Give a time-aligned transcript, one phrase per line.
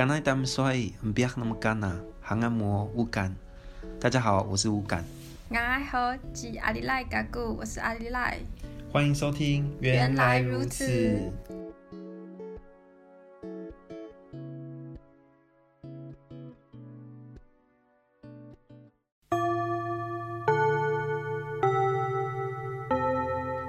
[0.00, 0.64] 刚才他们说
[1.12, 3.36] 不要那么干呐，还按摩乌干。
[4.00, 5.04] 大家好，我是乌干。
[5.50, 5.54] 我
[5.90, 8.38] 好，是阿里赖嘎古，我是阿里赖。
[8.90, 11.30] 欢迎收听，原来如此。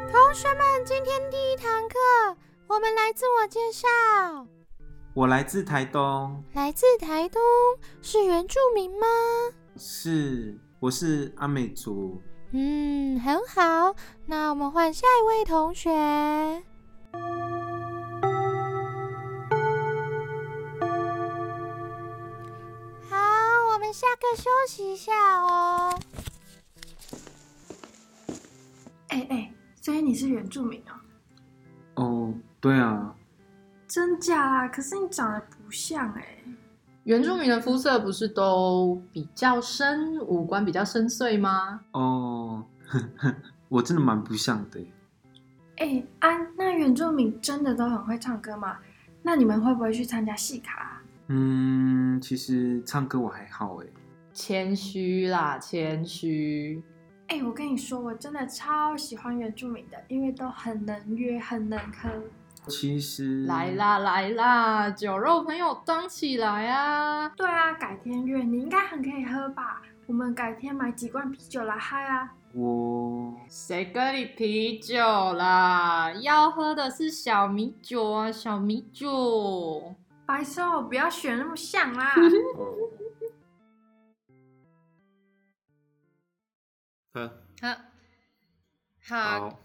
[0.09, 2.37] 同学们，今天第一堂课，
[2.67, 4.60] 我们来自我介绍。
[5.13, 6.41] 我来自台东。
[6.53, 7.41] 来自台东
[8.01, 9.05] 是原住民吗？
[9.75, 12.21] 是，我是阿美族。
[12.51, 13.93] 嗯，很好。
[14.25, 15.91] 那我们换下一位同学。
[23.09, 23.17] 好，
[23.73, 25.99] 我们下课休息一下哦。
[29.09, 31.01] 哎哎，所以你是原住民啊？
[31.95, 33.13] 哦，对啊。
[33.91, 34.67] 真假啦？
[34.69, 36.45] 可是你长得不像哎、欸。
[37.03, 41.81] 原住民的肤色不是都比较深，五官比较深邃吗？
[41.91, 43.35] 哦，呵呵，
[43.67, 44.79] 我真的蛮不像的。
[45.75, 48.77] 哎、欸，安、啊，那原住民真的都很会唱歌吗？
[49.21, 51.01] 那你们会不会去参加戏卡？
[51.27, 53.87] 嗯，其实唱歌我还好哎。
[54.31, 56.81] 谦虚啦，谦虚。
[57.27, 62.09] 哎、欸，我跟你说，我真的超喜欢原住民的，因为都很能约，很能喝。
[62.67, 67.27] 其实来啦来啦，酒肉朋友当起来啊！
[67.29, 69.81] 对啊，改天约，你应该很可以喝吧？
[70.05, 72.33] 我们改天买几罐啤酒来嗨啊！
[72.53, 74.99] 我谁跟你啤酒
[75.33, 76.13] 啦？
[76.21, 79.95] 要喝的是小米酒啊，小米酒。
[80.25, 82.13] 白瘦，不要选那么像啦！
[87.13, 87.27] 喝
[87.59, 87.77] 喝
[89.07, 89.59] 好。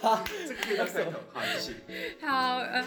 [0.00, 2.26] 好好，这个可以当开头，好，谢谢。
[2.26, 2.84] 好，呃，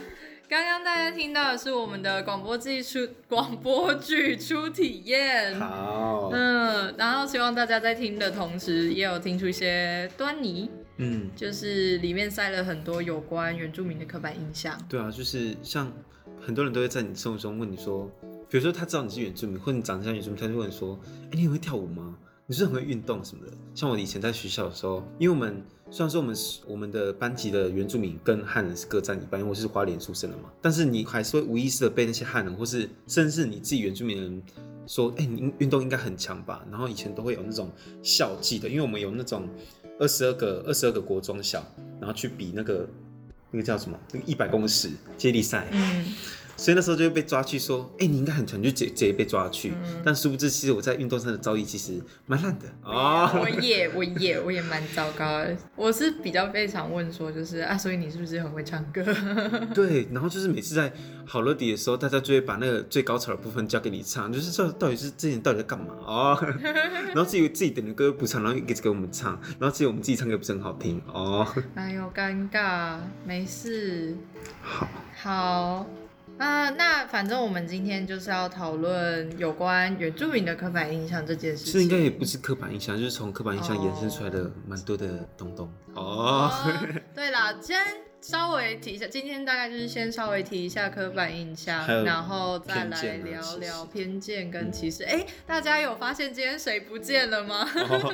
[0.48, 5.58] 刚刚大家听到的是我们的广播剧出广播剧初体验。
[5.60, 10.70] 好，嗯，然后希望大家在听的同时，也有听出一些端倪。
[10.98, 14.78] 嗯，就是里面塞了很多有关原住民的刻板印象。
[14.88, 15.92] 对啊，就是像
[16.40, 18.10] 很多人都会在你生活中问你说，
[18.50, 22.18] 比如说他知道你是原住民，或者你长得像原住民，他就问说，哎，你很会跳舞吗？
[22.48, 23.54] 你是很会运动什么的？
[23.74, 25.66] 像我以前在学校的时候，因为我们。
[25.96, 34.44] 虽然说我们是我们的班级的原住民跟汉人是各占一半，因为我是花莲出生的嘛，但是你还是会无意识的被那些汉人或是甚至你自己原住民的人
[34.86, 36.66] 说，哎、你运动应该很强吧？
[36.70, 37.72] 然后以前都会有那种
[38.04, 39.48] 校际的，因为我们有那种
[39.98, 41.66] 二十二个二十二个国中小，
[42.02, 42.86] 然后去比那个
[43.50, 45.66] 那个叫什么那个一百公尺接力赛。
[46.58, 49.74] 所以那时候就会被抓去说，哎、欸，你应该很强，就直接被抓去。
[49.84, 53.34] 嗯、但殊不知，其实我在运动上的造诣其实蛮烂的啊。
[53.34, 55.56] 我也， 我也，我也蛮糟糕的。
[55.76, 59.04] 我是比较非常问说，就是啊，所以你是不是很会唱歌？
[59.76, 60.92] 对，然后就是每次在
[61.26, 66.40] 好乐迪的时候，大家就会把那个最高潮的部分交给你唱，就是说到底是之前到底在干嘛哦。
[67.14, 71.46] 然后自己自己点的歌不唱，然后给给我们唱，然后自己我们自己唱歌不是很好听哦。
[71.76, 74.16] 哎呦，尴尬，没事。
[74.62, 74.88] 好。
[75.18, 75.86] 好。
[76.38, 81.74] 啊，那反正我们今天就是要讨论有关原住民的刻板印象这件事情。
[81.74, 85.72] 这应该也不是刻板印象，就是从刻板印象延伸出来的蛮多的东东。
[85.94, 86.52] 哦，
[87.16, 87.80] 对了，先
[88.20, 95.06] 稍微提一下，今天大概就是先稍微提一下刻板印象，然后再来聊聊偏见跟歧视。
[95.06, 97.64] 哎、嗯，大家有发现今天谁不见了吗？
[97.90, 98.14] 哦，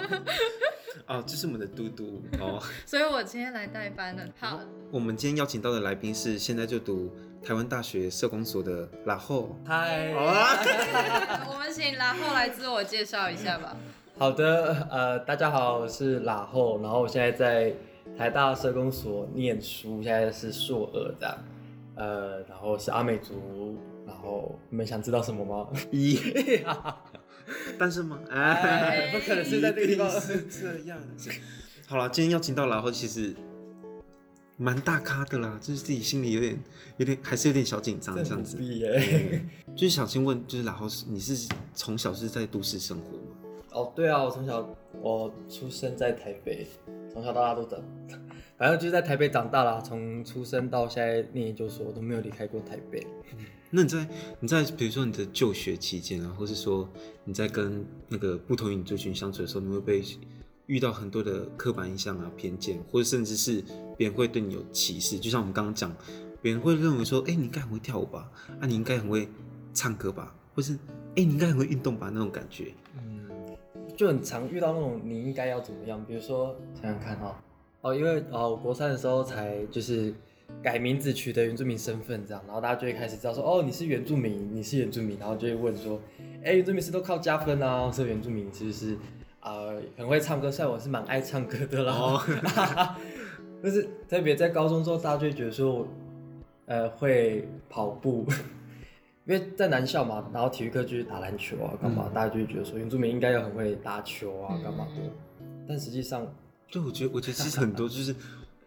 [1.08, 2.62] 哦，这是我们的嘟嘟哦。
[2.86, 4.24] 所以我今天来代班了。
[4.40, 4.60] 好，
[4.92, 7.12] 我们今天邀请到的来宾是现在就读
[7.44, 10.14] 台湾大学社工所的拉后，嗨，
[11.50, 13.76] 我们请拉后来自我介绍一下吧。
[14.18, 17.74] 好的，呃，大家好，我是拉后，然后我现在在
[18.16, 21.38] 台大社工所念书，现在是硕二这样，
[21.96, 23.76] 呃，然后是阿美族，
[24.06, 25.68] 然后你们想知道什么吗？
[25.92, 26.20] 一，
[27.80, 28.20] 单身吗？
[28.30, 31.32] 哎，不可能是在这个地方是这样子。
[31.88, 33.36] 好了，今天邀请到拉后，其实。
[34.62, 36.56] 蛮大咖的啦，就是自己心里有点、
[36.98, 38.60] 有点，还是有点小紧张这样子。
[39.76, 43.24] 就是想先问，就是然后你是从小是在都市生活吗？
[43.72, 44.70] 哦，对啊，我从小
[45.02, 46.68] 我出生在台北，
[47.12, 47.82] 从小到大都长，
[48.56, 49.82] 反正就是在台北长大啦。
[49.82, 53.08] 从出生到现在念研究所，我都没有离开过台北。
[53.32, 54.08] 嗯、那你在
[54.42, 56.88] 你在比如说你的就学期间啊，或是说
[57.24, 60.04] 你在跟那个不同民族群相处的时候，你会被
[60.68, 63.64] 遇到很多的刻板印象啊、偏见，或者甚至是
[63.98, 65.20] 别人会对你有歧视。
[65.20, 65.94] 就像我们刚刚讲，
[66.42, 68.32] 别人会认为说：“哎、你应该很会跳舞吧？
[68.60, 69.28] 啊，你应该很会
[69.74, 70.34] 唱歌吧？
[70.56, 70.74] 或是
[71.16, 73.30] 哎、你应该很会运动吧？”那种感觉，嗯，
[73.96, 76.04] 就很常遇到那种你应该要怎么样。
[76.08, 77.44] 比如说想想看哈，
[77.82, 80.14] 哦，因为哦，国三的时候才就是
[80.64, 86.00] 改名字取得原住民身份这样，然后大家就会开始知道说，哦，你是原住民，你是原住民，然后就会问说，
[86.44, 88.98] 哎，原住民是都靠加分啊，是原住民其实是、
[89.42, 92.22] 呃、很会唱歌，虽然我是蛮爱唱歌的啦，哦、
[93.62, 95.88] 但是特别在高中之后，大家就会觉得说，
[96.66, 98.26] 呃，会跑步，
[99.28, 105.02] 因为在南校嘛，然后体育课就是打篮球啊，干嘛，嗯、大家就会觉得说原住民应该要很会打球啊，干嘛的，
[105.42, 106.26] 嗯、但实际上，
[106.72, 108.16] 对，我觉得，我觉得其实很多就是。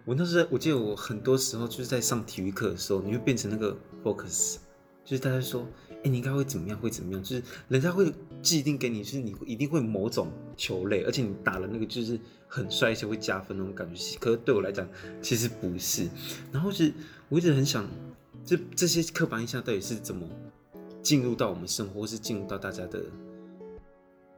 [0.06, 3.74] 我那时候，我记得我很多时候就是在上体育课的时候，你会变成那个
[4.04, 4.56] focus，
[5.02, 8.12] 就是大家说，哎、欸，你应该会怎么样，会怎么样，就是人家会
[8.44, 14.18] 既定给你，是你一定会某种球类，而且你打了那个就是很帅，而且会加分那种感觉。
[14.20, 14.86] 可是对我来讲，
[15.22, 16.06] 其实不是。
[16.52, 16.92] 然后是，
[17.30, 17.88] 我一直很想，
[18.44, 20.28] 这这些刻板印象到底是怎么
[21.02, 23.02] 进入到我们生活，或是进入到大家的。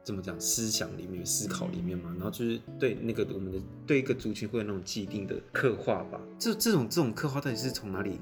[0.03, 0.39] 怎么讲？
[0.39, 6.17] 思想里面、思考里面嘛，然后就是对那个我们的对一个族群会有那种既定的刻画吧。
[6.39, 8.17] 这这种这种刻画到底是从哪里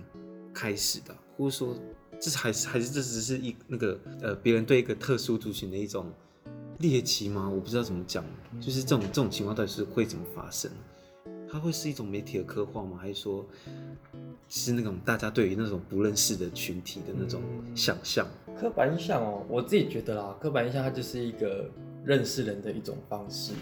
[0.52, 1.16] 开始的？
[1.38, 1.78] 或者说，
[2.20, 6.12] 这是还是还是这只是一那个呃别人对一个特殊族群的一种
[6.80, 7.50] 猎奇吗？
[7.50, 8.24] 我不知道怎么讲。
[8.60, 10.72] 就是这种这种情况到底是会怎么发生？
[11.52, 12.98] 它会是一种媒体的刻画吗？
[13.00, 13.46] 还是说
[14.50, 17.42] 是那种大家对于那种不认识的群体的那种
[17.74, 18.28] 想象？
[18.60, 21.70] 刻板印象哦，我自己觉得啦，刻板印象它就是一个
[22.04, 23.54] 认识人的一种方式，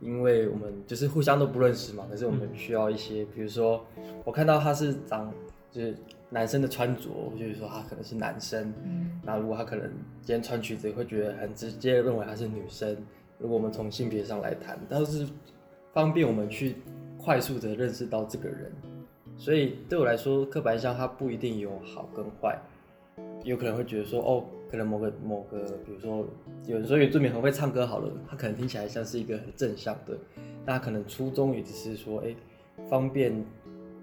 [0.00, 3.84] 因为我们就是互相都不认识嘛，可是我们需要一些，比如说
[4.24, 5.32] 我看到他是长
[5.72, 5.96] 就是
[6.34, 7.08] 男生的穿着，
[7.38, 9.88] 就是说他可能是男生，嗯，那如果他可能
[10.20, 12.96] 今天穿裙子，会觉得很直接认为他是女生。
[13.38, 15.28] 如果我们从性别上来谈，但是
[15.92, 16.74] 方便我们去
[17.16, 18.72] 快速的认识到这个人，
[19.36, 22.58] 所以对我来说，刻板印象它不一定有好跟坏。
[23.44, 26.26] 有可能会觉得说，哦，可能某个某个，比如说，
[26.66, 30.18] 有人说原住民很会唱歌，好了，他可能听起来像是一个很正向的，
[30.66, 32.34] 那可能初衷也只是说，哎，
[32.90, 33.32] 方便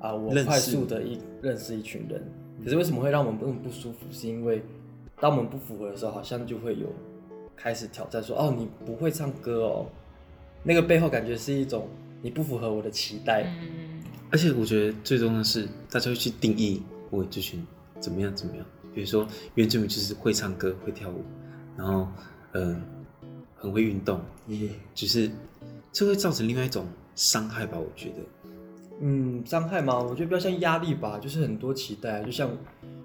[0.02, 2.22] 啊，我快速的一认识一群人。
[2.64, 4.00] 可是为什么会让我们那么不舒服？
[4.12, 4.62] 是因为
[5.20, 6.88] 当我们不符合的时候，好像就会有
[7.56, 9.86] 开始挑战说，哦，你不会唱歌哦，
[10.64, 11.88] 那个背后感觉是一种
[12.22, 13.44] 你不符合我的期待。
[13.62, 17.66] 嗯，而且我觉得最重要的是，大家会去定义我这群
[18.00, 18.66] 怎么样怎么样。
[18.94, 19.26] 比如说，
[19.56, 21.24] 原住民就是会唱歌、会跳舞，
[21.78, 22.08] 然后，
[22.52, 22.82] 嗯、呃，
[23.56, 25.32] 很会运动，嗯，就是
[25.92, 27.78] 这会造成另外一种伤害吧？
[27.80, 28.16] 我觉得，
[29.04, 30.00] 嗯，伤害吗？
[30.00, 32.50] 我觉得比较像压力吧，就是很多期待，就像，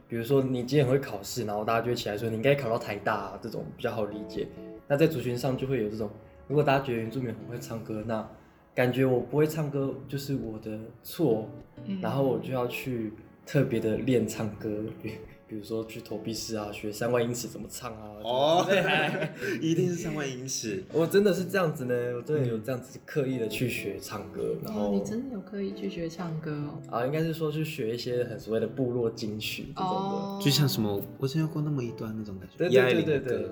[0.06, 4.46] 比如说你今天会考试，然后大家就会起来说你应该考到台大啊，这种比较好理解。
[4.86, 6.10] 那在族群上就会有这种，
[6.48, 8.28] 如果大家觉得原住民很会唱歌，那
[8.74, 11.48] 感觉我不会唱歌就是我的错，
[11.86, 13.14] 嗯、然后我就要去
[13.46, 14.84] 特别的练唱歌。
[15.48, 18.16] 比如说去投币式啊，学三万英尺怎么唱啊？
[18.22, 18.66] 哦，
[19.60, 20.82] 一定是三万英尺。
[20.92, 26.82] 我真的是这样子呢，我真的有这样子刻意的去学唱歌，然后、哦、你真的有刻意去学唱歌哦？
[26.90, 32.56] 啊，应该是说去学一些很所谓的部落金曲这种的，哦、就像什么我曾有过那么一段那种感觉。
[32.56, 33.48] 对对对对对。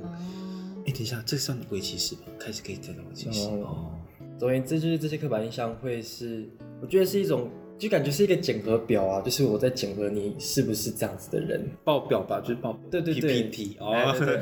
[0.87, 2.23] 哎，等一下，这算围棋是吧？
[2.39, 3.93] 开始可以再聊围棋是哦。
[4.37, 6.49] 总而言之，就是这些刻板印象会是，
[6.83, 7.49] 我觉得是一种。
[7.77, 13.43] 就感觉是一个检核表啊，就是我在检核你是不是这样子的人，报表吧，就是报对对对。
[13.43, 13.93] PPT 哦，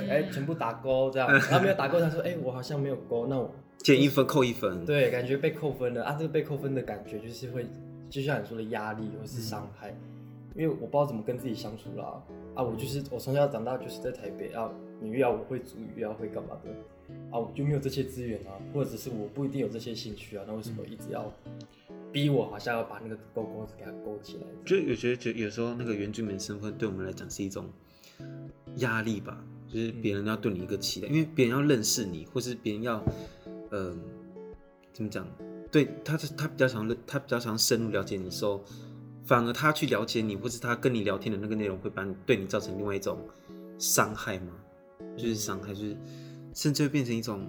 [0.09, 6.05] 哎、全部打勾这样，然后没有打勾，他说哎，我好像没有勾，那我减一分扣一分，对，感觉被扣分了。
[6.05, 7.67] 啊，这个被扣分的感觉就是会，
[8.11, 12.23] 就像你说的压力或是伤害，嗯、因为我不知道怎么跟自己相处啦，
[12.55, 14.71] 啊，我就是我从小长大就是在台北啊，
[15.01, 16.71] 你越要我会族语，越要会干嘛的，
[17.31, 21.33] 啊，我就没有这些资源啊，或者是我不一定有这些兴趣啊，那为什么一直要？
[22.13, 27.69] 逼我好像要把那个勾勾子给它勾起来，就有觉得觉有时候那个原住民身份对我们来讲是一种
[28.77, 33.03] 压力吧，就是别人要对你一个期待，嗯、因为别人要认识你，或是别人要，
[33.71, 33.97] 嗯、呃，
[34.93, 35.27] 怎么讲？
[35.71, 38.63] 对他他比较想他比较想深入了解你的时候，
[39.25, 43.19] 反而他去了解你，或是他跟你聊天的那个内容会把你对你造成另外一种
[43.79, 44.53] 伤害吗？
[45.17, 45.97] 就是伤害，就是
[46.55, 47.49] 甚至会变成一种。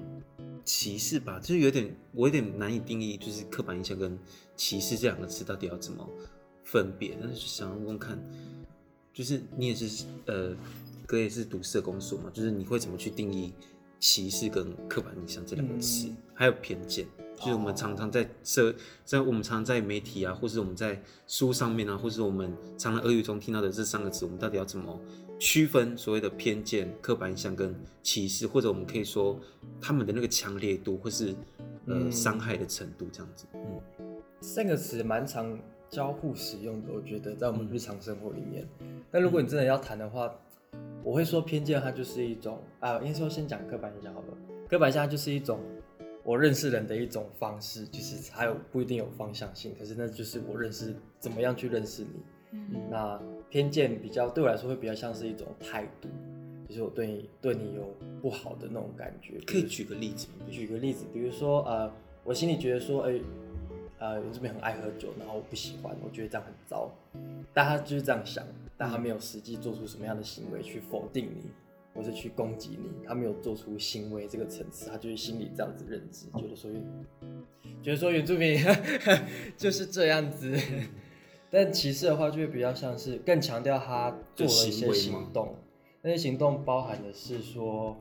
[0.65, 4.17] 歧视吧，就是有点，我有点难以定义，就是刻板印象跟
[4.55, 6.07] 歧视这两个词到底要怎么
[6.63, 7.17] 分别。
[7.21, 8.17] 但是想要问问看，
[9.13, 10.55] 就是你也是呃，
[11.05, 13.53] 哥也是读社工所嘛，就是你会怎么去定义
[13.99, 17.05] 歧视跟刻板印象这两个词，嗯、还有偏见？
[17.35, 24.97] 就是我们常常在社，在我们常常在媒体啊，或是我们在书上面啊，或是我们常常耳语中听到的这三个词，我们到底要怎么？
[25.43, 29.37] 区分所谓的偏见、刻板印象跟歧视，或者我们可以说
[29.81, 31.35] 他们的那个强烈度，或是
[31.85, 33.45] 呃伤害的程度，这样子。
[33.53, 33.81] 嗯，
[34.39, 35.59] 三个词蛮常
[35.89, 38.65] 交互使用的，我觉得在我们日常生活里面。
[39.11, 40.33] 但如果你真的要谈的话，
[41.03, 44.27] 我会说偏见它就是一种啊，应该说先讲刻板印象好了。
[44.69, 45.59] 刻板印象就是一种
[46.23, 52.21] 我认识人的一种方式，就是还有不一定有方向性，可是那就是我认识怎么样去认识你。
[52.53, 53.19] 嗯，那
[53.49, 56.07] 偏见比较对我来说会比较像是一种态度，
[56.67, 59.39] 就是我对你对你有不好的那种感觉。
[59.45, 60.45] 可以举个例子吗？
[60.49, 61.91] 举个例子，比如说呃，
[62.23, 63.21] 我心里觉得说，哎、欸，
[63.99, 66.89] 呃，原住民很爱喝酒，然后我不喜欢，我觉得这样很糟，
[67.53, 68.45] 但他就是这样想，
[68.77, 71.49] 但他没有实际做出什么样的行为去否定你。
[71.95, 76.71] 或是去攻击你，他没有做出行为这个层次，他就是心里这样子认知，觉得说，
[77.83, 78.59] 觉得说原住民
[79.55, 80.59] 就是这样子。
[81.53, 85.55] 但歧视的话，就会比较像是更强调他做了一些行动，
[86.01, 87.95] 那些行动包含的是说，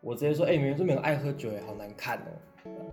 [0.00, 2.92] 我直接说，哎、欸，原住民爱喝酒，好难看哦，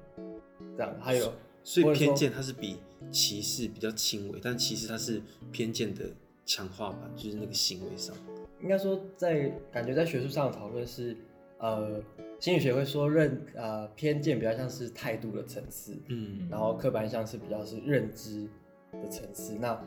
[0.75, 0.95] 这样。
[0.99, 1.31] 还有，
[1.63, 2.77] 所以偏见它是比
[3.11, 6.05] 歧视比较轻微，但其实它是偏见的
[6.43, 8.15] 强化版，就是那个行为上。
[8.63, 11.15] 应该说，在感觉在学术上的讨论是，
[11.59, 12.01] 呃，
[12.39, 18.49] 心理学会说认呃偏见比较像是态度的层次，嗯，然后刻板印象是比较是认知
[18.91, 19.79] 的层次，那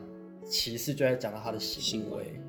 [0.45, 2.41] 歧视就在讲到他的行为，行为，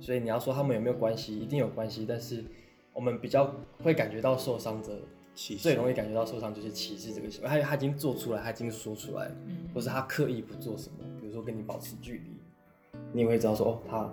[0.00, 2.44] 所以你要说他们有没有关系，一定有关系，但是
[2.92, 5.00] 我们比较会感觉到受伤者，
[5.34, 14.12] 最容易感觉到受伤就是歧视这个行为，他他已经做出来，他已经说出来，嗯，或是他刻意不做什么，比如说跟你保持距离，你也会知道说哦他。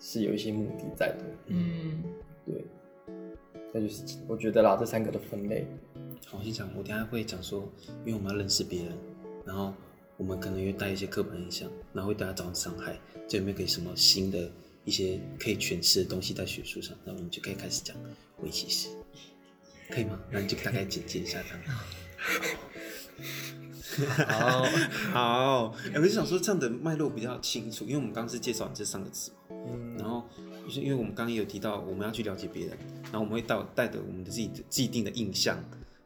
[0.00, 2.02] 是有一些目的在的，嗯，
[2.44, 2.64] 对，
[3.72, 5.66] 那就是我觉得啦，这三个的分类。
[6.26, 7.66] 好，我先讲，我等下会讲说，
[8.04, 8.92] 因为我们要认识别人，
[9.46, 9.72] 然后
[10.16, 14.50] 我们可能会带一些刻板印象，然后会对他造成伤害，这有没有给什么新的
[14.84, 16.96] 一些可以诠释的东西在学术上？
[17.04, 17.96] 那我们就可以开始讲
[18.42, 18.88] 围棋史，
[19.90, 20.18] 可以吗？
[20.30, 21.84] 那你就大概简介一下他 好。
[24.26, 24.64] 好
[25.12, 30.28] 好，我就想说这样的脉络比较清楚，因为我们刚刚是介绍这三个字嘛，嗯，然后
[30.64, 35.62] 就是因为我们刚刚也有提到我们要去了解别人，然后我们会带带着我们的自己的既定的印象，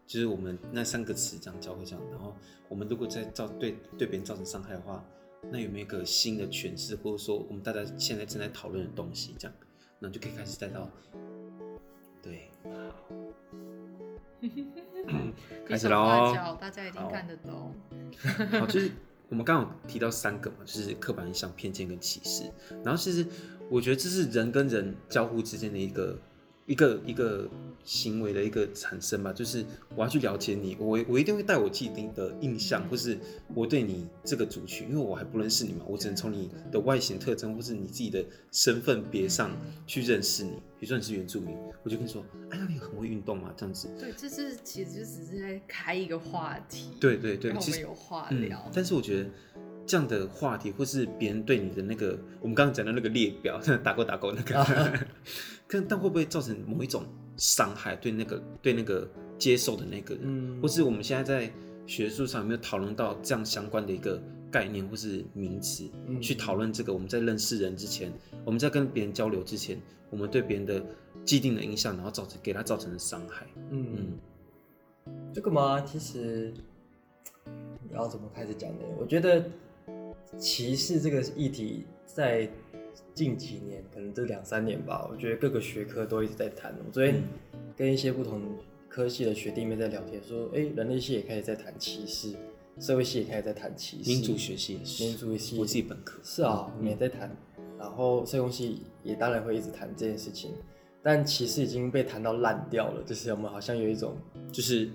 [0.08, 2.34] 就是我们那三个词这样交互这样，然后
[2.66, 5.04] 我们如果再造对对别人造成伤害的话，
[5.52, 9.54] 那有没有一个新的诠释，或者说我们大家现在正在讨论的东西这样，
[9.98, 10.90] 那就可以开始带到，
[12.22, 12.50] 对。
[15.66, 16.56] 开始喽！
[16.58, 17.74] 大家一定看得懂。
[18.52, 18.90] 好，就是
[19.28, 22.50] 我们刚刚有提到三个嘛，就是刻板印象、偏见跟歧视。
[22.82, 23.26] 然后其实
[23.68, 26.18] 我觉得这是人跟人交互之间的一个。
[26.68, 27.48] 一个一个
[27.82, 29.64] 行为的一个产生吧，就是
[29.96, 33.18] 我要去了解你，我我一定会带我既定的印象，或是
[33.54, 38.22] 我对你这个族群，因为我还不认识你嘛，我只能从你的外形特征或是你自己的
[38.52, 39.50] 身份别上
[39.86, 40.50] 去认识你。
[40.78, 43.88] 比如说你是原住民，我就跟你说，哎，那你很会运动嘛，这样子。
[43.98, 46.90] 对，这是其实就只是在开一个话题。
[47.00, 48.62] 对对对，其实有话聊。
[48.66, 49.30] 嗯，但是我觉得。
[49.88, 54.98] 这样的话题，或是别人对你的那个，我们刚刚讲的那个列表， 打勾打勾那个，
[55.66, 57.06] 但但会不会造成某一种
[57.38, 57.96] 伤害？
[57.96, 61.50] 对那个对那个接受的那个人，嗯、或是我们现在在
[61.86, 66.92] 学术上有没有讨论到这样相关的一个概念或是名词，嗯、去讨论这个？
[66.92, 68.12] 我们在认识人之前，
[68.44, 69.80] 我们在跟别人交流之前，
[70.10, 70.84] 我们对别人的
[71.24, 73.46] 既定的印象，然后造成给他造成的伤害。
[73.70, 74.18] 嗯
[75.06, 76.52] 嗯，这个嘛，其实
[77.46, 78.84] 你要怎么开始讲呢？
[79.00, 79.42] 我觉得。
[80.36, 82.48] 歧视这个议题在
[83.14, 86.74] 近几年，可能这两三年吧，我觉得各个学科都一直在谈。
[86.84, 87.22] 我昨天
[87.76, 88.42] 跟一些不同
[88.88, 92.34] 科系的学弟妹在聊天，说，哎，人类系也开始在谈歧视，
[92.78, 97.34] 社会系也开始在谈歧视，民族学系也是，民族系，我自己本科是啊，我们也在谈。
[97.78, 100.52] 然后社工系也当然会一直谈这件事情，
[101.02, 104.16] 但歧视已经被谈到烂掉了，就是我们好像有一种，
[104.52, 104.90] 就是。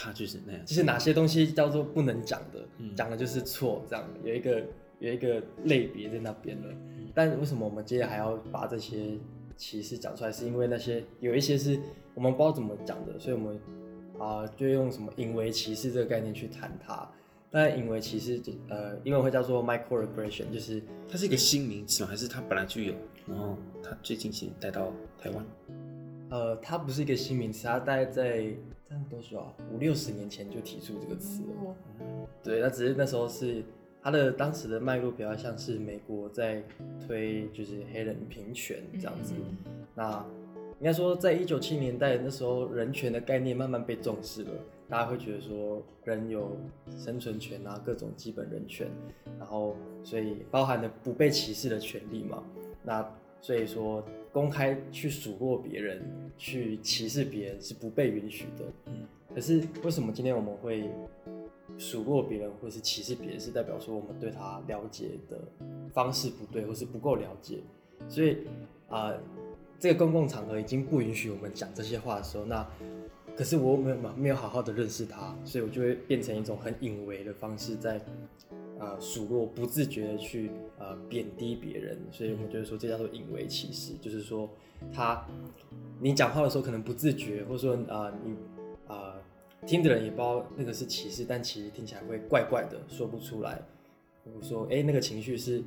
[0.00, 2.64] 他就是那样，就是哪些东西叫做不能讲的，
[2.94, 4.62] 讲、嗯、的就是错，这样有一个
[5.00, 6.68] 有一个类别在那边了。
[6.70, 9.18] 嗯、但为什么我们今天还要把这些
[9.56, 10.30] 歧视讲出来？
[10.30, 11.76] 是因为那些有一些是
[12.14, 13.56] 我们不知道怎么讲的，所以我们
[14.20, 17.10] 啊、呃、就用什么隐为歧视这个概念去谈它。
[17.50, 22.08] 但隐为歧视呃英文会叫做 microaggression，就是它是一个新名词吗？
[22.08, 22.94] 还是它本来就有？
[23.26, 25.44] 然后它最近期带到台湾？
[26.30, 28.54] 呃，它不是一个新名词，它大概在。
[28.88, 29.52] 这样多久啊？
[29.70, 31.42] 五六十年前就提出这个词
[32.42, 33.62] 对，那只是那时候是
[34.00, 36.62] 他的当时的脉络比较像是美国在
[37.06, 39.34] 推就是黑人平权这样子。
[39.36, 40.24] 嗯、那
[40.80, 44.50] 应该说，在一九七零年代那时候，人权的概念慢慢被重视了，
[44.88, 46.56] 大家会觉得说人有
[46.96, 48.88] 生存权啊，各种基本人权，
[49.38, 52.42] 然后所以包含了不被歧视的权利嘛。
[52.82, 53.06] 那
[53.42, 54.02] 所以说。
[54.38, 56.00] 公开去数落别人，
[56.36, 58.64] 去歧视别人是不被允许的。
[58.86, 58.92] 嗯，
[59.34, 60.88] 可是为什么今天我们会
[61.76, 63.40] 数落别人或是歧视别人？
[63.40, 65.40] 是代表说我们对他了解的
[65.92, 67.58] 方式不对，或是不够了解。
[68.08, 68.46] 所以
[68.88, 69.20] 啊、呃，
[69.80, 72.64] 这个公共场合已经不允许我们讲这些话的时候，那
[73.36, 78.00] 可是我没有没有好好的认识他，所以我就会变成一种很隐微的方式在
[78.78, 84.48] 呃数落、不自觉的去呃贬低别人，所以我们就会说这叫做隐微歧视，就是说
[84.92, 85.26] 他
[86.00, 88.36] 你讲话的时候可能不自觉，或者说啊、你
[88.86, 89.14] 啊、
[89.66, 93.62] 听的人也不知道那个是歧视，但其实听起来会怪怪的，说不出来。
[94.24, 95.62] 比如说，哎、那个情绪是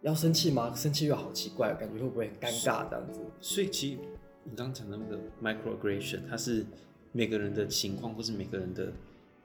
[0.00, 0.74] 要生气吗？
[0.74, 3.20] 生气又好奇怪，感觉会不会很尴尬这样子？
[3.40, 3.98] 所以其实
[4.44, 6.64] 你刚刚讲的那个 microaggression，它是
[7.12, 8.90] 每个人的情况，或是每个人的，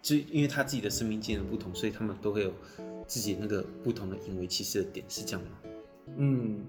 [0.04, 2.54] 就因为他自己的生命经验不同，所以他们都会有
[3.08, 5.50] 自己那个不同的引为歧视的点，是这样吗？
[6.18, 6.60] 嗯。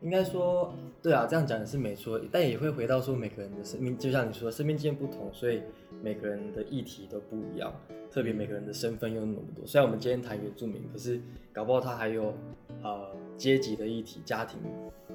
[0.00, 5.60] 应该说，对啊，这样讲也是没错，但也会回到说每个人的生命，就像你说，生命经验不同，所以
[6.00, 7.72] 每个人的议题都不一样，
[8.10, 9.66] 特别每个人的身份又那么多。
[9.66, 11.20] 虽然我们今天谈原住民，可是
[11.52, 12.32] 搞不好他还有
[12.82, 14.60] 呃阶级的议题、家庭、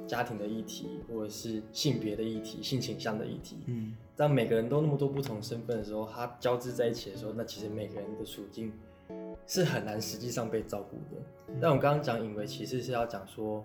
[0.05, 3.59] 家庭的议题，或者是性别的议题、性倾向的议题。
[3.67, 8.73] 嗯，当每个人都那么多不同身份的时候，他交织在一起的时候，那其实每个人的处境
[9.47, 11.21] 是很难实际上被照顾的。
[11.61, 13.63] 但我刚刚讲隐微歧视是要讲说。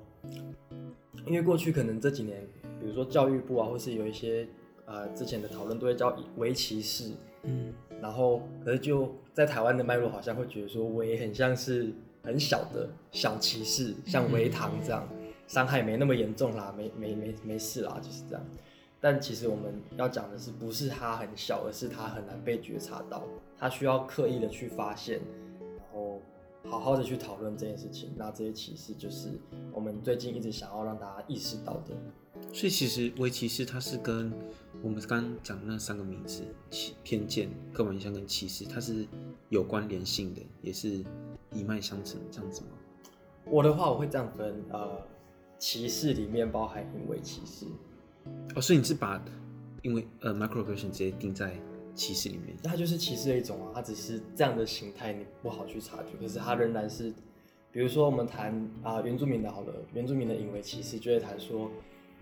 [1.27, 2.41] 因为过去可能这几年，
[2.81, 4.49] 比如说教育部啊，或是有一些
[4.87, 15.07] 呃之前的讨论都会叫微歧视，嗯，然后可是就在台湾的脉络好像会觉得说我也很像是很小的小歧视，像微糖这样，
[15.47, 18.45] 伤害没那么严重啦，没没没没事啦，就是这样。
[19.01, 23.23] 但其实我们要讲的是，不是它很小，而是它很难被觉察到，
[23.57, 25.21] 它需要刻意的去发现。
[26.65, 29.31] 好好的去讨论这件事情，那这些歧视就是
[29.73, 31.97] 我们最近一直想要让大家意识到的。
[32.53, 34.33] 所以其实微歧视它是跟
[34.83, 36.43] 我们刚刚讲那三个名词——
[37.03, 39.07] 偏见、刻板印象跟歧视，它是
[39.49, 41.05] 有关联性的，也是
[41.53, 42.69] 一脉相承这样子吗？
[43.45, 45.01] 我的话我会这样分，呃，
[45.59, 47.67] 歧视里面包含因为歧视。
[48.55, 49.23] 哦，所以你是把
[49.83, 51.59] 因为呃 microaggression 直接定在。
[51.99, 56.11] 歧视里面，那它就是歧视的一种啊，它只是这样的形态，你不好去察觉。
[56.21, 57.13] 可是它仍然是，
[57.73, 61.69] 比如说我们谈啊、呃、原住民的好了，原住民的隐微歧视，就会谈说，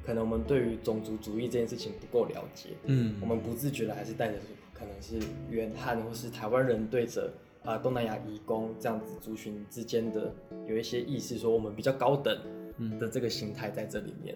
[0.02, 4.38] 可能我们对于种族主义这件事情不够了解，嗯，我们不自觉的还是带着
[4.73, 7.30] 可能是原汉或是台湾人对着
[7.62, 10.34] 啊、呃、东南亚移工这样子族群之间的
[10.67, 14.34] 有一些意识，说我们比较高等的这个形态在这里面，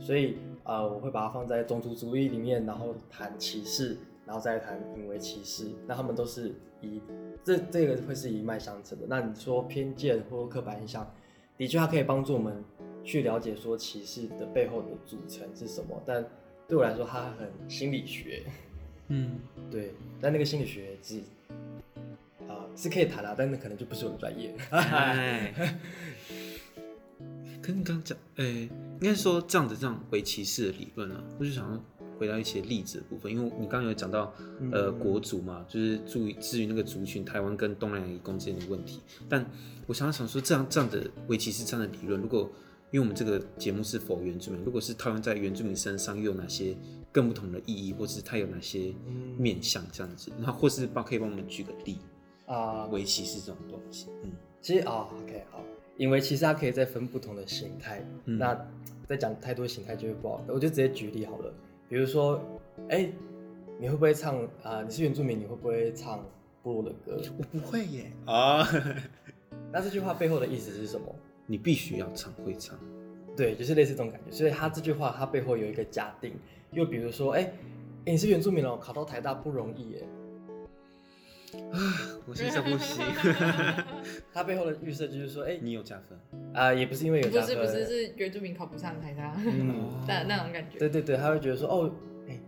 [0.00, 3.98] 所以啊、呃、我会把它放在种族主义里面，然后谈歧视。
[4.30, 7.02] 然后再谈因为歧视，那他们都是以
[7.42, 9.06] 这这个会是一脉相承的。
[9.08, 11.12] 那你说偏见或刻板印象，
[11.56, 12.62] 的确它可以帮助我们
[13.02, 16.00] 去了解说歧视的背后的组成是什么。
[16.06, 16.24] 但
[16.68, 18.44] 对我来说，它很心理学。
[19.08, 19.94] 嗯， 对。
[20.20, 21.18] 但那个心理学是
[22.46, 24.54] 啊、呃、是可以谈的，但那可能就不是我的专业。
[27.60, 31.99] 跟你刚刚讲，哎，应该说这样子这样为歧视的理论啊，我就想要。
[32.20, 34.30] 回到一些例子的部分，因为你刚刚有讲到，
[34.70, 39.00] 呃，国族嘛，就是注意至于那个族群，台湾跟东南亚移工之间的问题。
[39.26, 39.42] 但
[39.86, 42.50] 我想想说，这样这样的围棋是这样的理论，如果
[42.90, 46.76] 因为我们这个节目是 for 原住民，如果是套用在原住民身上，又有哪些
[47.10, 48.92] 更不同的意义，或是它有哪些
[49.38, 50.30] 面向这样子？
[50.38, 51.96] 那或是帮可以帮我们举个例
[52.44, 52.84] 啊？
[52.86, 54.30] 围棋是这种东西，嗯，
[54.60, 55.64] 其实啊、哦，OK 好，
[55.96, 58.54] 因为其实它可以再分不同的形态，嗯、那
[59.06, 61.52] 再讲太多形态就会不好，我就直接举例好了。
[61.90, 62.40] 比如说，
[62.88, 63.12] 哎、欸，
[63.80, 64.84] 你会不会唱啊、呃？
[64.84, 66.24] 你是原住民，你会不会唱
[66.62, 67.20] 部落的歌？
[67.36, 68.12] 我不会耶。
[68.26, 68.64] 啊，
[69.72, 71.12] 那这句话背后的意思是什么？
[71.46, 72.78] 你必须要唱，会唱。
[73.36, 74.30] 对，就是类似这种感觉。
[74.30, 76.32] 所以他这句话，他背后有一个假定。
[76.70, 77.52] 又比如说，哎、欸
[78.04, 80.06] 欸，你是原住民哦，考到台大不容易耶。
[81.72, 81.78] 啊，
[82.26, 83.04] 我现在不行。
[84.32, 86.18] 他背后的预设就是说，哎、欸，你有加分
[86.54, 86.74] 啊、呃？
[86.74, 90.78] 也不是因为有加分，不是不是是原住民考不上台大，嗯， 那那种感觉。
[90.78, 91.90] 对对对，他会觉得说，哦，
[92.28, 92.40] 哎、欸，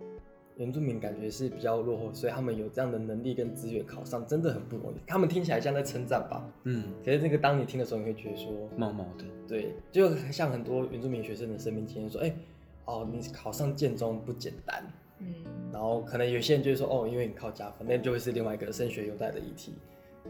[0.57, 4.97] 原住民感觉是比较落后，所以他们有这样的能力跟资源考上，真的很不容易。
[5.07, 6.45] 他们听起来像在称赞吧？
[6.65, 9.25] 嗯，可是那个当你听的时候，你会觉得说毛毛的。
[9.49, 12.37] 对，就像很多原住民学生的生命经验说，哎、欸，
[12.85, 14.85] 哦，你考上建中不简单。
[15.23, 19.75] 嗯，然后可能有些人就会说，哦，因为你靠加分，那就会是另外一个升学优待的议题。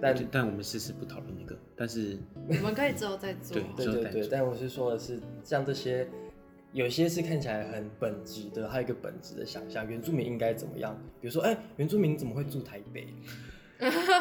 [0.00, 2.16] 但但我们试试不讨论那个，但是
[2.48, 3.61] 我们可以之后再做。
[3.76, 6.09] 对对对对，但我是说的是，像这些
[6.72, 10.96] 有些是看起来很本质的，还有一个本质的想象，原住民应该怎么样？
[11.20, 13.07] 比如说，哎，原住民怎么会住台北？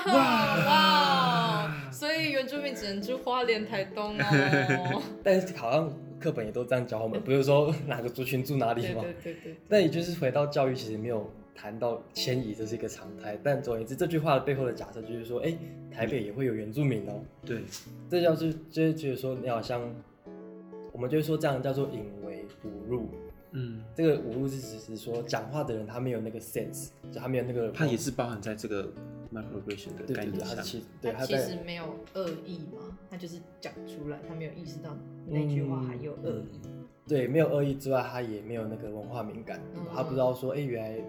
[0.08, 1.92] 哇 哇！
[1.92, 5.02] 所以原住民只能住花莲、台东哦。
[5.24, 9.02] 但是好像课本也都这样教我们，不是说 哪个族群住哪里吗？
[9.02, 9.56] 对对对对。
[9.68, 13.38] 但也就是回到教育，其实没有谈到迁移，这是一个常态。
[13.44, 15.58] 但总而言之，这句话的背后的假设就是说，哎，
[15.92, 17.20] 台北也会有原住民哦。
[17.46, 17.62] 对，
[18.10, 19.82] 这叫是就是觉得说，你好像
[20.92, 23.10] 我们就是说这样叫做引为侮入。
[23.54, 28.90] 嗯，这个侮辱是只是说讲话的人他没有那个 sense，就他没有那个，他也是包含在这个。
[29.34, 34.96] Microaggression 的他，其对他他其实没有恶意嘛，他就是讲出来，他没有意识到
[35.28, 36.60] 那句话还有恶意。
[37.08, 39.86] 对没有恶意之外，他也没有那个文化敏感，嗯。
[39.94, 41.06] 他不知道说，哎，原来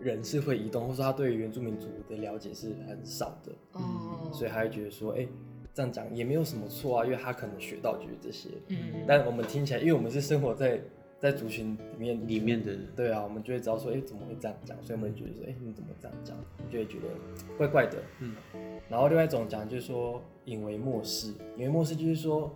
[0.00, 5.28] 人是会移动，或者说他对于原住民族的了解是很少的，哦，所以他会觉得说，哎，
[5.72, 8.48] 这样讲也没有什么错啊，因为他可能学到就是这些。
[8.68, 10.80] 嗯，但我们听起来，因为我们是生活在
[11.18, 14.76] 在族群里面里面的人对啊，我们就会知道说，哎，怎么会这样讲？
[14.82, 16.36] 所以我们会觉得说，哎，你怎么这样讲？
[16.58, 17.06] 我就会觉得
[17.56, 17.98] 怪怪的。
[18.20, 18.36] 嗯，
[18.88, 22.54] 然后另外一种讲就是说，引为漠视，引为漠视就是说，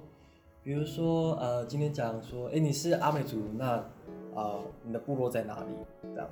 [0.63, 3.83] 比如说呃，今天讲说，哎，你是阿美族，那
[4.35, 5.67] 呃，你的部落在哪里？
[6.15, 6.29] 这样，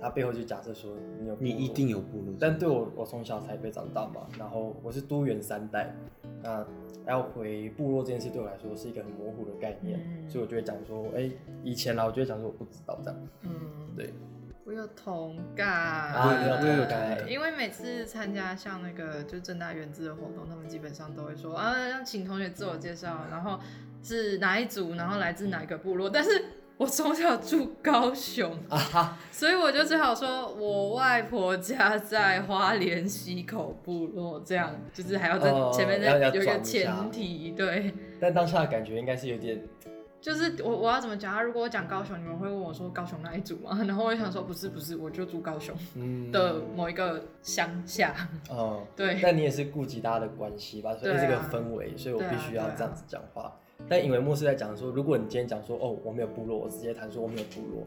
[0.00, 0.90] 他背后就假设说
[1.20, 5.94] 你有你一定有部落，但对我，我从小台北长大嘛，然后我是都元三代，
[6.42, 6.66] 那
[7.06, 11.30] 要回部落这件事对我来说是一个很模糊的概念，嗯所以我就会讲说，哎，
[11.62, 13.50] 以前啦，我就会讲说我不知道这样，嗯，
[13.96, 14.12] 对，
[14.64, 23.58] 我有同感啊你有我有感因为每次参加像那个就正大原子的活动，他们基本上都会说啊，要请同学自我介绍，然后
[24.02, 26.08] 是哪一组，然后来自哪一个部落。
[26.08, 26.30] 但是
[26.80, 37.92] 我从小住高雄，啊哈，所以我就只好说我外婆家在花莲溪口部落，这样就是还要在哦前面再有一个前提，对。
[38.18, 39.62] 但当下的感觉应该是有点，
[40.22, 41.42] 就是我我要怎么讲啊？
[41.42, 43.78] 如果我讲高雄，你们会问我说高雄哪一组吗？
[43.86, 48.14] 然后我就想说不是不是，我就住高雄嗯的某一个乡下。
[48.48, 53.54] 哦，对，但你也是顾及大家的关系吧，所以这个氛围，所以我必须要这样子讲话。
[53.88, 57.86] 但因为漠视在讲说，如果你今天讲说，哦，我没有部落，我直接谈说我没有部落，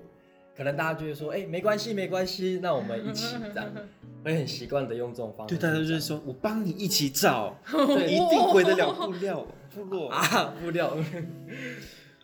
[0.56, 3.69] 可能大家就会说，哎、没关系，没关系，那我们一起这样，
[4.23, 10.95] 会很习惯的用这种方式对，大家就是说我帮你一起找， 对一定回得了布料 部落啊，布料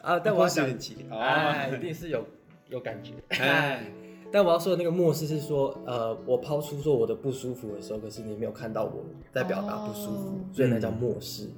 [0.01, 2.25] 啊，但我要讲是很，奇啊，哎，一定是有
[2.69, 3.13] 有感觉。
[3.29, 3.91] 哎，
[4.31, 9.03] 但我要说的那个漠视是说，呃，我抛出说我的不舒服的时候，可是你没有看到我
[9.33, 11.49] 在表达不舒服，哦所以那叫漠视。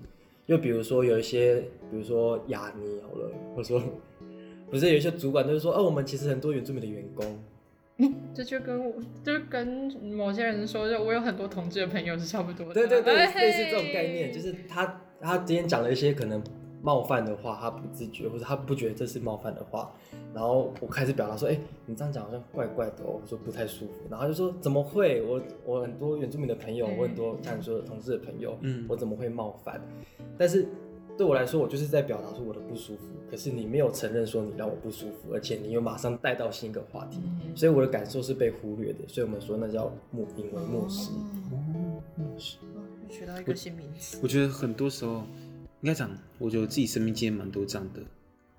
[0.52, 3.82] 就比如说有一些，比如说亚尼好了，或者说
[4.70, 7.40] 不是有一些主管都是说，哦，我们其实很多原住民的员工，
[8.34, 9.66] 这就跟我就跟
[10.14, 12.74] 某些人说，就我有很多同志的朋友是差不多的。
[12.74, 16.44] 对对对，哎类似这种概念，就是他他今天讲了一些可能
[16.82, 19.92] 冒犯的话，他不自觉或者他不觉得这是冒犯的话，
[20.34, 25.22] 然后我开始表达说，哎、你这样讲好像怪怪的哦，我说不太舒服，然后他就说怎么会？
[25.22, 29.80] 我我很多原住民的朋友，嗯我很多像你说的同事的朋友，嗯我怎么会冒犯？
[30.38, 30.68] 但是
[31.18, 41.12] 对我来说，我就是在表达出我的不舒服，可是你没有承认说你让我不舒服，而且你又马上带到新一个话题，嗯所以我的感受是被忽略的，所以我们说那叫莫因为漠视。
[41.12, 42.02] 哦
[43.10, 44.18] 学到一个新名词。
[44.24, 45.24] 我觉得很多时候
[45.82, 48.02] 应该讲，我觉得自己生命经验蛮多这样的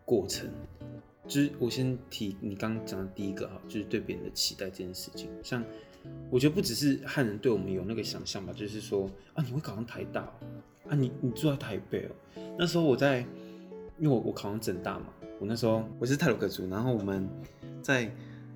[0.04, 0.48] 过程。
[1.28, 5.28] 就是我先提你刚刚讲的第一个哈，就是对别人的期待这件事情。
[5.42, 5.64] 像
[6.28, 10.22] 我觉得不只是汉人对我们有那个想象吧，就是说啊，你会考上台大
[10.88, 12.10] 啊，你你住在台北哦。
[12.58, 13.20] 那时候我在，
[14.00, 15.06] 因为我我考上政大嘛，
[15.38, 17.28] 我那时候我是泰鲁阁族，然后我们
[17.80, 18.12] 在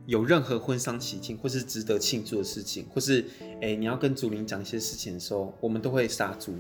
[0.07, 3.25] 有任何婚丧喜庆或是值得庆祝的事情，或是
[3.63, 6.53] 哎、你要跟族邻讲一些事情的时候，我们都会杀猪。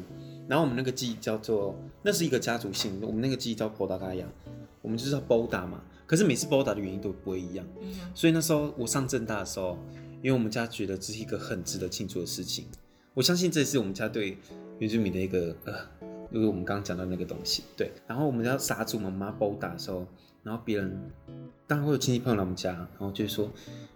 [0.48, 4.26] 然后我们那个祭叫做，那是一个家族性，我们那个祭叫波达嘎亚，
[4.82, 5.82] 我们就是要包打嘛。
[6.06, 7.66] 可是每次包打的原因都不会一样，
[8.14, 9.76] 所以那时候我上正大的时候，
[10.22, 12.66] 因为我们家觉得这是一个很值得庆祝的事情，
[13.12, 14.38] 我相信这也是我们家对
[14.78, 15.74] 原住民的一个呃，
[16.32, 17.90] 就是我们刚刚讲到那个东西，对。
[18.06, 20.06] 然后我们要杀猪嘛，我们要包打的时候，
[20.44, 20.96] 然后别人
[21.66, 23.50] 当然会有亲戚朋友来我们家，然后就会说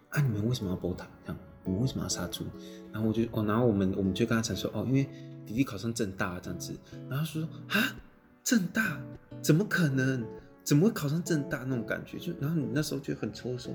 [0.08, 1.08] 啊，你们为什么要包打？
[1.24, 2.44] 这样，你们为什么要杀猪？
[2.92, 5.06] 然后我就哦，然后我们我们就跟他讲说哦，因为
[5.46, 6.72] 弟弟考上政大这样子，
[7.08, 7.96] 然后说啊，
[8.44, 9.00] 政大
[9.42, 10.24] 怎么可能？
[10.62, 12.18] 怎么会考上政大那种感觉？
[12.18, 13.74] 就然后你那时候就很抽说，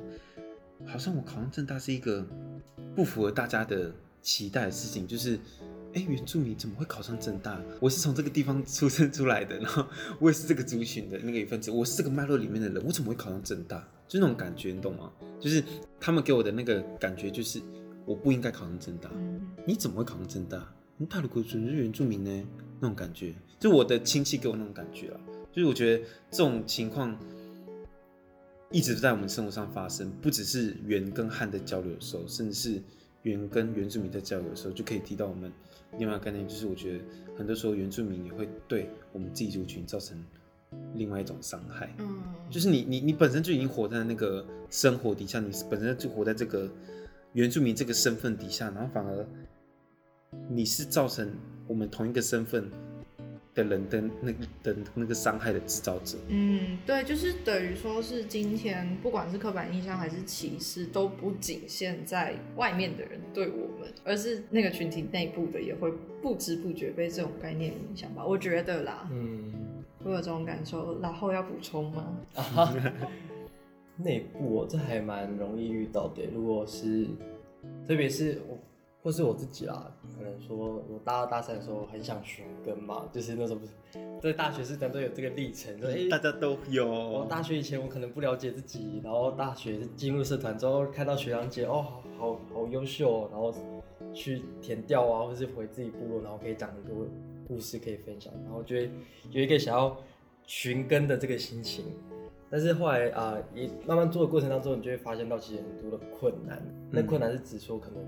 [0.86, 2.25] 好像我考上政大是一个
[2.95, 5.39] 不符合大家的期待的事情，就是。
[5.95, 7.58] 哎，原住民怎么会考上政大？
[7.80, 9.88] 我是从这个地方出生出来的，然后
[10.19, 13.82] 我也是这个族群的那个一份子，我是这个脉络里面的人，我怎么会考上政大？
[14.06, 15.10] 就那种感觉，你懂吗？
[15.39, 15.63] 就是
[15.97, 17.62] 他们给我的那个感觉，就是
[18.06, 19.10] 我不应该考上政大。
[19.65, 20.69] 你怎么会考上政大？
[20.97, 22.43] 你大陆国族是原住民呢？
[22.79, 25.19] 那种感觉，就我的亲戚给我那种感觉啊。
[25.51, 27.17] 就是我觉得这种情况
[28.71, 32.81] 一直在我们生活上发生，不只是原跟汉的交流的时候，甚至是
[33.23, 35.51] 原跟原住民在交流的时候，就可以提到我们
[35.97, 37.03] 另外一个概念，就是我觉得
[37.38, 40.17] 很多时候原住民也会对我们自己族群造成
[40.93, 41.93] 另外一种伤害。
[41.99, 46.69] 嗯，就是你你你本身就已经活在那个生活底下，你本身就活在这个
[47.34, 49.25] 原住民这个身份底下，然后反而
[50.50, 51.32] 你是造成
[51.67, 52.69] 我们同一个身份
[53.54, 56.17] 的人的那个的那个伤害的制造者。
[56.28, 68.26] 嗯，对，就是等于说是今天不管是刻板印象还是歧视，都不仅限在外面的人对我们，而是那个群体内部的也会不知不觉被这种概念影响吧。
[68.26, 69.54] 我觉得啦，嗯，
[70.04, 71.00] 会有这种感受。
[71.00, 72.17] 然后要补充吗？
[73.98, 76.24] 内部哦，这还蛮容易遇到的。
[76.34, 77.08] 如果是，
[77.88, 78.60] 特别是我。
[79.06, 83.72] 或是我自己啦，可能说我大二大三的时候很想寻根嘛，就是那时候不是
[84.20, 86.88] 在大学是都有这个历程，说、欸、大家都有。
[86.88, 91.86] 我大学以前我可能不了解自己，然后大学进入社团之后看到学长姐哦，
[92.18, 93.54] 好好优秀、哦，然后
[94.12, 97.06] 去填调啊，或是回自己部落，然后可以讲很多
[97.48, 98.91] 故事可以分享，然后觉得
[99.30, 99.96] 有一个想要
[100.48, 101.86] 寻根的这个心情。
[102.56, 106.58] 但是后来啊，你、呃、慢慢做的过程当中，你就会发现到其实很多的困难。
[106.65, 108.02] 嗯、那困难是指说可能。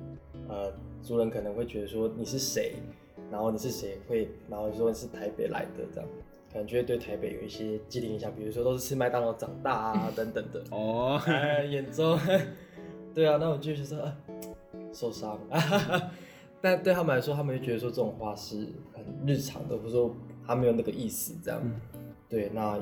[0.47, 0.71] 呃，
[1.03, 2.75] 族人可能会觉得说你是谁，
[3.29, 6.09] 然后你是谁会，然后说你是台北来的这样，
[6.49, 10.63] 可能就会对台北有一些既定印象，比如说都是吃麦当劳长大啊等等的。
[10.71, 11.19] 哦，
[11.69, 12.17] 眼中，
[13.13, 14.09] 对啊，那我就是说
[14.93, 15.37] 受伤，
[16.61, 21.59] 但对他们来说，他们就觉得说这种话是很日常的，或者说他没有那个意思这样。
[21.61, 21.81] 嗯、
[22.29, 22.79] 对，那。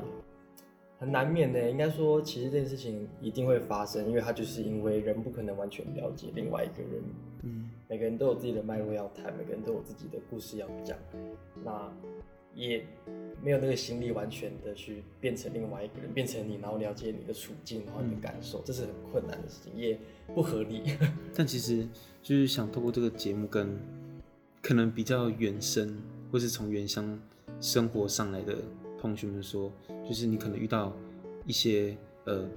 [0.98, 7.02] 很难免的，应该说，其实这件事情一定会发生，因为它就是因为人不可能完全了解另外一个人，
[7.42, 10.96] 嗯，每个人都有自己的脉络要谈，每个人都有自己的故事要讲，
[11.62, 11.92] 那
[12.54, 12.82] 也
[13.42, 19.98] 没有那个心力完全的去变成另外一个人，变成你，然后了解你的处境，然后你的感受，嗯、这是很困难的事情，也
[20.34, 20.82] 不合理。
[21.36, 21.86] 但其实
[22.22, 23.78] 就是想透过这个节目，跟
[24.62, 26.00] 可能比较原生
[26.32, 27.20] 或是从原乡
[27.60, 28.56] 生活上来的。
[28.98, 29.72] 同学们说，
[30.06, 30.94] 就是你可能遇到
[31.44, 32.48] 一些呃，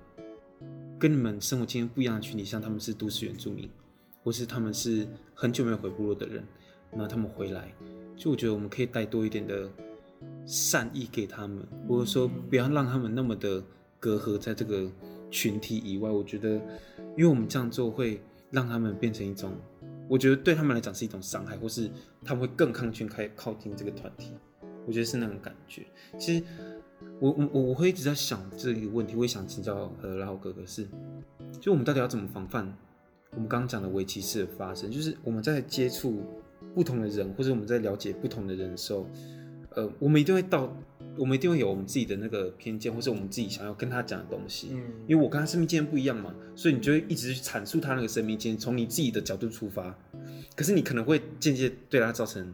[0.97, 3.69] 跟你们生活经验不一样的群体，像他们是都市原住民，
[4.23, 6.43] 或是他们是很久没有回部落的人，
[6.91, 7.73] 那他们回来，
[8.15, 9.69] 就我觉得我们可以带多一点的
[10.45, 13.63] 善意给他们，或者说不要让他们那么的
[13.99, 14.89] 隔阂在这个
[15.29, 16.09] 群体以外。
[16.09, 16.55] 我觉得，
[17.15, 19.53] 因为我们这样做会让他们变成一种，
[20.07, 21.89] 我觉得对他们来讲是一种伤害，或是
[22.23, 24.33] 他们会更抗拒开靠近这个团体。
[24.89, 25.83] 我觉得是那种感觉。
[26.17, 26.43] 其实
[27.19, 30.87] 我我我我会一直在想这个问题，我也想请教呃拉豪哥哥是，
[31.61, 32.65] 就我们到底要怎么防范
[33.35, 34.89] 我们刚刚讲的围棋式的发生？
[34.89, 36.23] 就是我们在接触
[36.73, 39.07] 不同的人，或者我们在了解不同的人的时候，
[39.75, 40.75] 呃，我们一定会到，
[41.15, 44.69] 我们一定会有我们自己的那个偏见，或是我们自己想要跟他讲的东西。
[44.71, 49.95] 嗯，因为我跟他生命经验不一样嘛，所以你就会一直去阐述他那个生命经验，从你自己的角度出发。
[50.55, 52.51] 可是你可能会间接对他造成。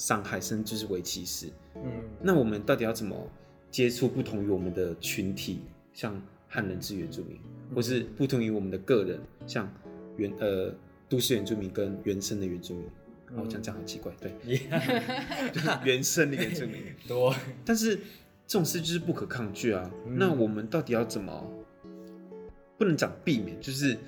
[0.00, 1.82] 伤害甚至是为歧视，嗯，
[2.22, 3.14] 那我们到底要怎么
[3.70, 5.60] 接触不同于我们的群体，
[5.92, 9.70] 像汉人之原住民，嗯、或是不同于我们的个人，像
[10.16, 10.74] 原呃
[11.06, 12.86] 都市原住民跟原生的原住民？
[13.36, 14.32] 哦，这样讲好奇怪，对，
[15.84, 17.94] 原生的原住民 多，但是
[18.46, 19.90] 这种事就是不可抗拒啊。
[20.06, 21.46] 嗯、那我们到底要怎么？
[22.78, 23.98] 不能讲避免，就是。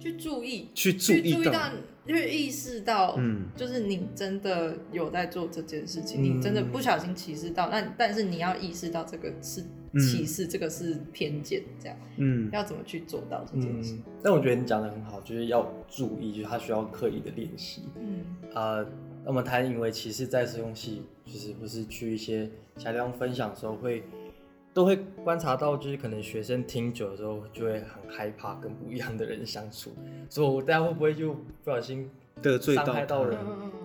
[0.00, 1.70] 去注意，去注意到，
[2.06, 9.62] 去意识到，嗯，就是你真的有在做这件事情，嗯、你真的不小心歧视到，那但是你要意识到这个是
[10.00, 13.94] 歧视，嗯、这个是偏见，这样，嗯，要怎么去做到这件事？
[14.22, 18.86] 但我觉得你讲的很好，就是要注意，就是他需要刻意的练习，嗯，啊、呃，
[19.26, 24.02] 那么他因为歧视在社工系，就是不是去一些其他地方分享的时候会。
[24.72, 29.90] 都会观察到，就是可能学生听久了之后，就会很害怕跟不一样的人相处，
[30.28, 32.08] 所以大家会不会就不小心
[32.40, 33.38] 得罪伤害到人？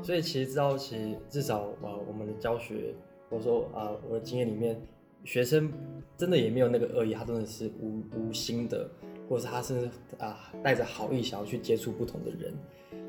[0.03, 2.93] 所以其实知道，其实至少啊，我们的教学，
[3.29, 4.79] 或者说啊，我的经验里面，
[5.23, 5.71] 学生
[6.15, 8.87] 真的也没有那个恶意，他真的是无无心的，
[9.27, 12.53] 或者是他是啊带着好意想要去接触不同的人。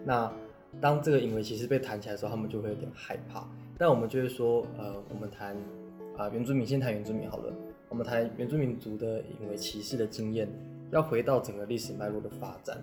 [0.02, 0.32] 那
[0.80, 3.46] 当这个隐微歧视被谈起来的时候，他们就会有点害怕。
[3.76, 5.54] 但我们就会说，呃，我们谈。
[6.16, 7.52] 啊，原住民先谈原住民好了。
[7.88, 10.48] 我们谈原住民族的因为歧视的经验，
[10.90, 12.82] 要回到整个历史脉络的发展。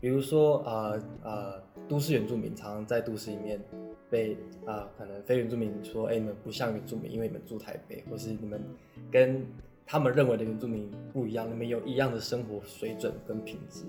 [0.00, 3.60] 比如说，呃呃，都市原住民常常在都市里面
[4.08, 4.34] 被
[4.64, 8.62] 啊、呃，可能非原住民说，哎，你们不像原住民，因为你们住台北，或是你们
[9.10, 9.44] 跟
[9.84, 13.84] 他们认为的原住民不一样，你们有一样的生活水准跟品质。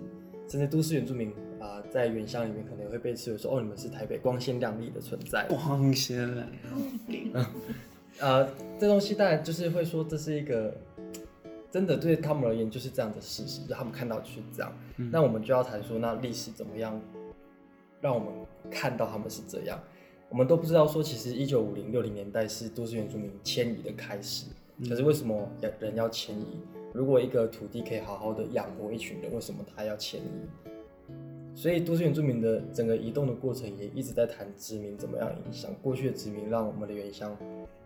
[0.48, 5.45] 甚至都市原住民啊、呃，在原乡里面可能会被视为说，哦，你们是台北光鲜亮丽的存在。
[5.48, 6.48] 光鲜亮
[7.08, 7.32] 丽。
[8.19, 8.47] 呃，
[8.79, 10.75] 这东西当然就是会说，这是一个
[11.71, 14.73] 真的对他们而言就是这样的事实，就他们看到就是这样。
[14.97, 16.99] 嗯、那我们就要谈说，那历史怎么样
[18.01, 18.29] 让我们
[18.69, 19.79] 看到他们是这样？
[20.29, 24.45] 我们都不知道说，其实一九五零六零年代是都市原住民迁移的开始。
[24.88, 26.62] 可是为什么人要迁移？
[26.93, 30.69] 如果一个土地可以好好的养活一群人，为什么他要迁移？
[31.60, 37.36] 所以都市原住民的整个移动的过程也一直在谈殖民怎么样影响过去的殖民，让我们的原乡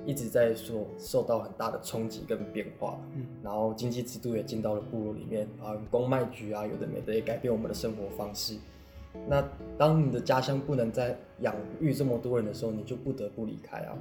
[0.06, 8.58] 一直在说受到很大的冲击跟变化，嗯，然后经济制度也进到了部落里面啊，公卖局啊，有的没的也改变我们的生活方式。
[9.28, 9.44] 那
[9.76, 13.98] 当你的家乡不能再养育这么多人的时候，你就不得不离开啊。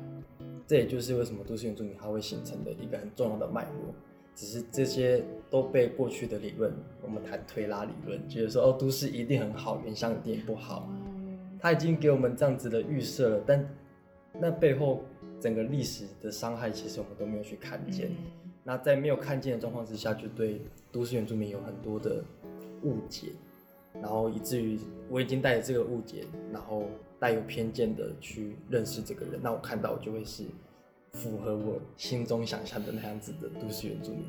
[0.67, 3.95] 这也就是为什么都市原住民它会形成的一个很重要的脉络。
[4.35, 10.89] 只是这些都被过去的理论，我们谈推拉理论，觉得说哦，都市一定很好，原乡一定不好。
[11.61, 13.69] 他已经给我们这样子的预设了，但
[14.41, 15.05] 那背后
[15.39, 18.11] 整个历史的伤害，其实我们都没有去看见。
[18.65, 22.25] 那在没有看见的状况之下，就对都市原住民有很多的
[22.83, 23.29] 误解，
[23.95, 26.89] 然后以至于我已经带着这个误解，然后
[27.21, 30.45] 带有偏见的去认识这个人，那我看到我就会是。
[31.19, 34.25] 符合我心中想象的那样子的都市原住民，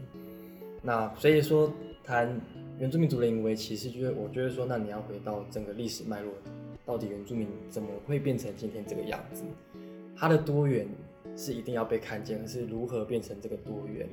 [0.81, 1.71] 那所以说
[2.03, 2.39] 谈
[2.77, 6.33] 原住民族的淫为其实，就是我觉得说，那你要回到整个历史脉络，
[6.85, 9.43] 到底原住民怎么会变成今天这个样子？
[10.15, 10.85] 它的多元
[11.37, 14.09] 是一定要被看见，可是如何变成这个多元，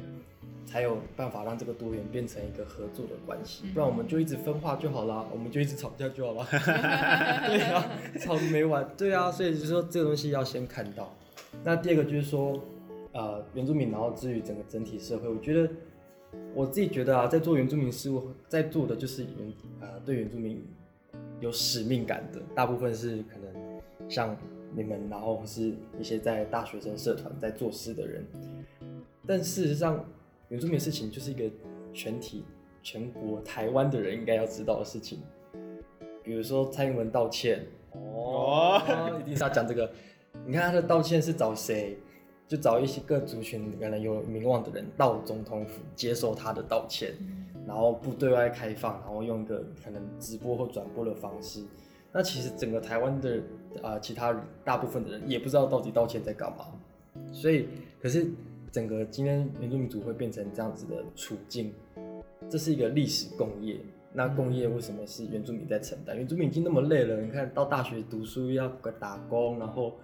[0.64, 3.64] 才有办法让这个多元变成一个合作的关系？
[3.74, 6.46] 不然我们就一直分化就好了，我们就一直吵架就好了。
[7.50, 8.88] 对啊，吵没完。
[8.96, 11.12] 对啊，所以就是说这个东西要先看到。
[11.62, 12.59] 那第二个就是说，
[13.12, 15.70] 呃，原住民，然后至于整个整体社会，我觉得
[16.55, 20.64] 我自己觉得啊，在做原住民事务，在做的就是原呃对原住民
[21.38, 24.35] 有使命感的，大部分是可能像
[24.75, 28.25] 你们，然后是一些在大学生社团在做事的人，
[29.27, 30.03] 但事实上，
[30.49, 31.44] 原住民事情就是一个
[31.92, 32.44] 全体
[32.83, 35.18] 全国台湾的人应该要知道的事情，
[36.23, 38.81] 比如说蔡英文道歉，哦，
[39.20, 39.90] 一定是要讲这个。
[40.47, 41.99] 你看他的道歉是找谁？
[42.49, 47.14] 就找一些各族群可能有名望的人到总统府接受他的道歉，
[47.64, 51.62] 然后不对外开放，然后用一个可能直播或转播的方式。
[52.11, 53.37] 那其实整个台湾的
[53.81, 56.66] 啊、呃，其他大部分的人也不知道到底道歉在干嘛。
[57.33, 57.69] 所以，
[58.03, 58.27] 可是
[58.73, 61.73] 整个今天原住民族会变成这样子的处境，
[62.49, 63.77] 这是一个历史共业。
[64.12, 66.16] 那共业为什么是原住民在承担？
[66.16, 68.66] 原住民已经那么累了，你看到大学读书要
[68.99, 69.95] 打工，然后。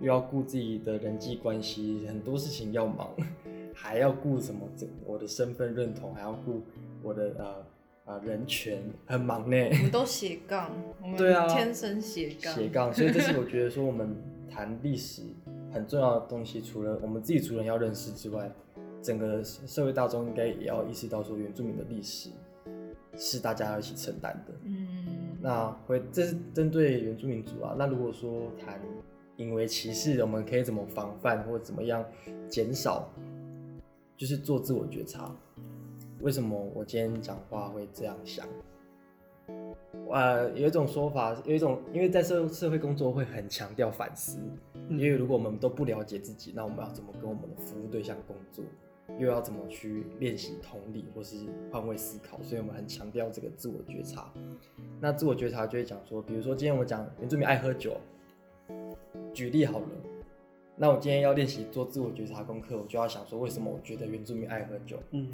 [0.00, 3.10] 又要顾自己的人际关系，很多事情要忙，
[3.74, 4.66] 还要顾什么？
[4.76, 6.62] 这我的身份认同，还要顾
[7.02, 7.66] 我的呃
[8.06, 9.56] 呃人权，很忙呢。
[9.70, 10.70] 我们都斜杠，
[11.02, 12.54] 我们 对啊，天生斜杠。
[12.54, 14.16] 斜杠，所以这是 我觉得说我们
[14.50, 15.22] 谈历史
[15.70, 16.62] 很重要的东西。
[16.62, 18.50] 除了我们自己族人要认识之外，
[19.02, 22.30] 整个社会大众应该也要意识到说，原住民的历史
[23.16, 24.54] 是大家要一起承担的。
[24.64, 27.74] 嗯，那会这是针对原住民族啊。
[27.78, 28.80] 那如果说谈。
[29.40, 32.04] 因为歧视，我们可以怎么防范，或者怎么样
[32.46, 33.08] 减少？
[34.14, 35.34] 就是做自我觉察。
[36.20, 38.46] 为什么我今天讲话会这样想？
[40.10, 44.38] 呃，有一种说法，有一种，因为在社社会工作会很强调反思，
[44.90, 48.62] 因为如果我们都不了解自己，那我们要怎么跟我们的服务对象工作？
[49.18, 51.36] 又要怎么去练习同理或是
[51.72, 52.38] 换位思考？
[52.42, 54.30] 所以我们很强调这个自我觉察。
[55.00, 57.96] 那自我觉察就会讲说，比如说今天我讲原住民爱喝酒。
[59.32, 59.86] 举例好了，
[60.76, 64.98] 那我今天要练习做自我觉察功课，我就要想说，为什么我觉得原住民爱喝酒？
[65.10, 65.28] 嗯，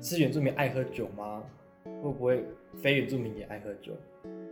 [0.00, 1.42] 是原住民爱喝酒吗？
[1.84, 2.44] 会不会
[2.74, 3.92] 非原住民也爱喝酒？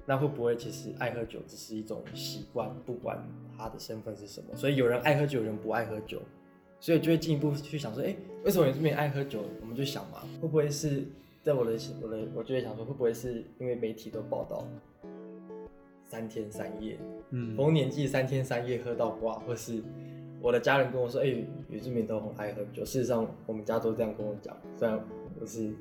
[0.06, 3.18] 那会不会其实爱喝酒只是一种习惯，不管
[3.56, 4.54] 他的身份是什么？
[4.54, 6.20] 所以有人爱喝酒，有人不爱喝酒，
[6.78, 9.40] 所以就会进一步去想说，哎、为什么原住民爱喝酒？
[9.60, 11.04] 我们就想嘛，会不会是
[11.42, 14.66] 在我的我的我就会想说，会不会是因为媒体都报道？
[16.06, 16.98] 三天三夜，
[17.30, 19.82] 嗯，逢年祭三天三夜喝到挂，或是
[20.40, 22.84] 我的家人跟我说，哎、欸，原住民都很爱喝酒。
[22.84, 24.56] 事实上，我们家都这样跟我讲。
[24.78, 25.00] 虽然
[25.40, 25.72] 我是，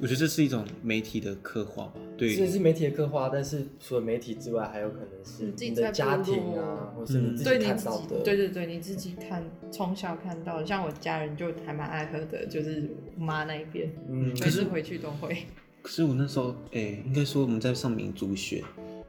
[0.00, 3.28] 我觉得这是一种媒体的刻画吧，对，这是媒体的刻画。
[3.28, 8.20] 但是除了媒体之外，还有可能是你的家庭啊，或是你自己看到的。
[8.22, 15.36] 对对对，你自己看，从小看到的，像我家人就还蛮爱喝的，就是我妈那一边，嗯，每次回去都会。
[15.80, 18.64] 可是我那时候，哎、欸，应该说我们在上民族学。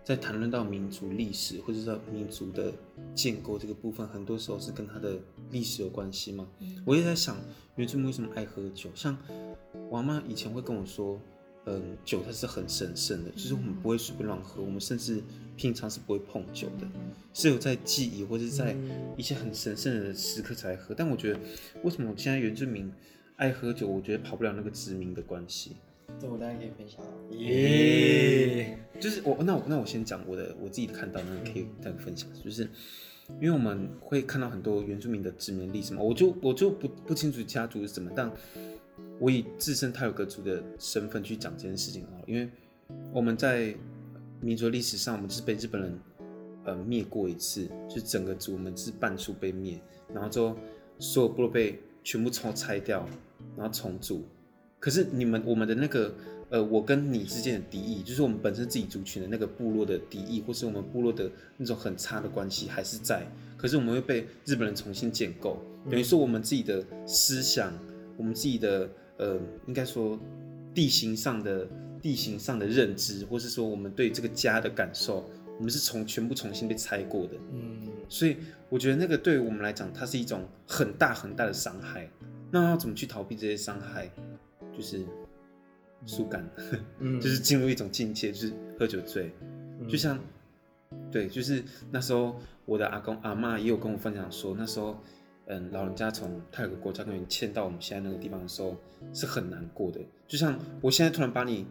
[0.08, 2.72] 在谈论到民族历史或者是民族的
[3.13, 5.20] 建构这个部分，很多时候是跟他的
[5.52, 6.48] 历史有关系吗？
[6.62, 7.36] 嗯、我也在想，
[7.76, 8.89] 原住民为什么爱喝酒？
[8.96, 9.17] 像
[9.89, 11.20] 我妈以前会跟我说，
[11.65, 15.22] 嗯，酒它是很神圣的，就是我们不会随便乱喝，我们甚至
[15.58, 16.88] 平常是不会碰酒的，
[17.34, 18.78] 是有在记忆或者是在
[19.17, 20.96] 一些很神圣的时刻才喝。
[20.96, 21.40] 但我觉得，
[21.84, 22.90] 为什么现在原住民
[23.36, 23.86] 爱喝酒？
[23.86, 25.75] 我觉得跑不了那个殖民的关系。
[26.20, 32.68] 这我当然可以分享耶，yeah, 就是我那我那我先讲我的我自己看到那个可以再分享，就是
[33.40, 38.32] 因为我们会看到很多原住民的殖民历史嘛，我就我就不不清楚家族是怎么，但
[39.20, 42.50] 我以自身泰鲁阁族的身份去讲这件事情啊，因为
[43.14, 43.76] 我们在
[44.42, 46.00] 民族历史上，我们是被日本人
[46.64, 49.80] 呃灭过一次，就整个族我们是半数被灭，
[50.12, 50.58] 然后之后
[50.98, 53.08] 所有部落被全部重拆掉，
[53.56, 54.24] 然后重组。
[54.80, 56.13] 可是你们我们的那个
[56.50, 63.28] 呃，我跟你之间的敌意，就是我们本身自己族群的那个部落的敌意，或是我们部落的那种很差的关系还是在。
[63.58, 67.73] 可是我们会被日本人重新建构，等于说我们自己的思想，
[68.15, 70.17] 我们自己的呃，应该说
[70.73, 71.67] 地形上的
[72.02, 77.34] 地形上的认知，或是说我们对这个家的感受，我们是从全部重新被拆过的。
[77.52, 78.38] 嗯，所以
[78.69, 82.10] 我觉得那个对于我们来讲，它是一种很大很大的伤害。
[82.50, 84.10] 那要怎么去逃避这些伤害？
[84.78, 85.04] 就是
[86.06, 86.48] 疏感，
[87.00, 89.32] 嗯、 就是进入一种境界，就是喝酒醉，
[89.82, 90.19] 嗯、就像，
[91.12, 94.96] 对，就是那时候我的阿公阿妈也有跟我分享说，那时候，
[95.48, 98.78] 嗯，老人家从泰国国家公园迁到我们现在那个地方的时候
[99.12, 100.00] 是很难过的。
[100.28, 101.65] 就像我现在突然把你，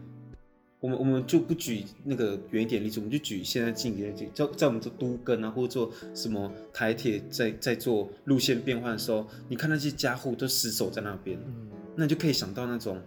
[0.80, 11.38] 我们我们就不举那个远一点例子，我们就举现在近一点例子，在在我们做都更啊，或者做什么台铁在在做路线变换的时候，你看那些家户都死守在那边。
[11.46, 13.00] 嗯那你就可以想到那种，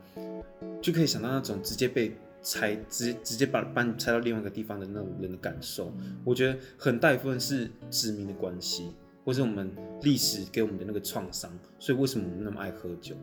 [0.82, 2.12] 就可以想到那种直接被
[2.42, 5.94] 拆，直直接把把你拆到另外一个地方的那种人的感受。
[6.26, 8.92] 我觉得很大一部分是殖民的关系，
[9.24, 9.72] 或是我们
[10.02, 11.52] 历史给我们的那个创伤。
[11.78, 13.16] 所以为什么我们那么爱喝酒？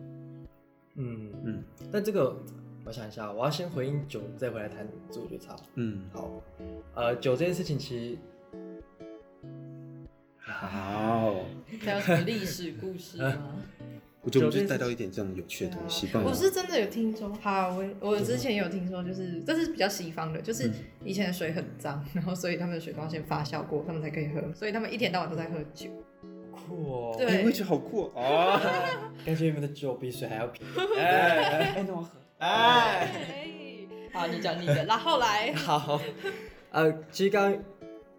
[0.95, 1.65] 嗯嗯。
[1.91, 2.37] 但这个
[2.85, 5.57] 我想一下，我要先回应酒，再回来谈自我觉察。
[5.75, 6.43] 嗯，好。
[6.95, 8.19] 呃，酒这件事情其实
[10.39, 11.45] 好，
[11.81, 13.57] 还有什么历史故事吗？
[14.27, 16.09] 我觉得我们就带到一点这样有趣的东西。
[16.13, 20.69] 我是真的有听说，好，我我之前有听说，就是这是比较西方的，就是
[21.05, 25.89] 以前的水很脏，然后所以他们的水都要先发酵过，他们才可以喝，所以他们一天到晚都在喝酒。
[26.51, 28.61] 酷哦，对，我也觉得好酷哦。
[29.25, 30.75] 感觉你们的酒比水还要便宜。
[30.99, 32.11] 哎，哎，那我喝。
[32.39, 33.09] 哎，
[34.13, 35.53] 好，你讲你的，然后来。
[35.55, 36.01] 好，
[36.73, 37.63] 呃，其实刚刚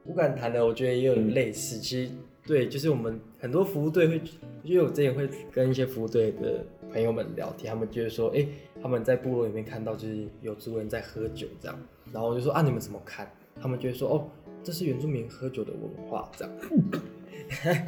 [0.05, 2.12] 不敢谈的，我觉得也有类似，其实。
[2.45, 4.22] 对，就是我们很多服务队会，
[4.64, 8.48] 因为我之前会跟一些服务队的朋友们聊天，他们就是说，哎，
[8.82, 11.80] 他们在部落里面看到就是有族人在喝酒这样，
[12.12, 13.32] 然后我就说啊，你们怎么看？
[13.60, 14.28] 他们就会说，哦，
[14.64, 16.54] 这是原住民喝酒的文化这样。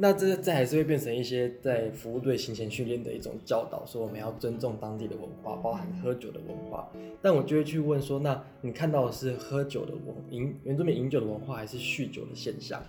[0.00, 6.88] 那这这还是会变成一些在服务队行前训练的一种教导，说我们要尊重当地的文化，包含喝酒的文化。
[7.20, 12.80] 但我就会去问说，那你看到的是喝酒的文饮原住民饮酒的文化，还是酗酒的现象？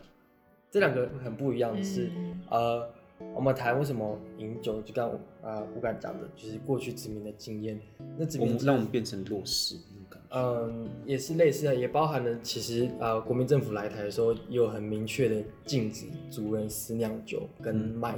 [0.71, 2.89] 这两个很不一样的是，嗯、呃，
[3.33, 5.11] 我们谈为什么饮酒，就刚
[5.41, 7.79] 呃吴敢讲的，就是过去殖民的经验，
[8.17, 10.37] 那殖民让我们变成弱势那种感觉。
[10.37, 18.11] 嗯，也是类似的，也包含了其实呃国民政府来台的时候，也有很明确的禁止族人私酿酒跟卖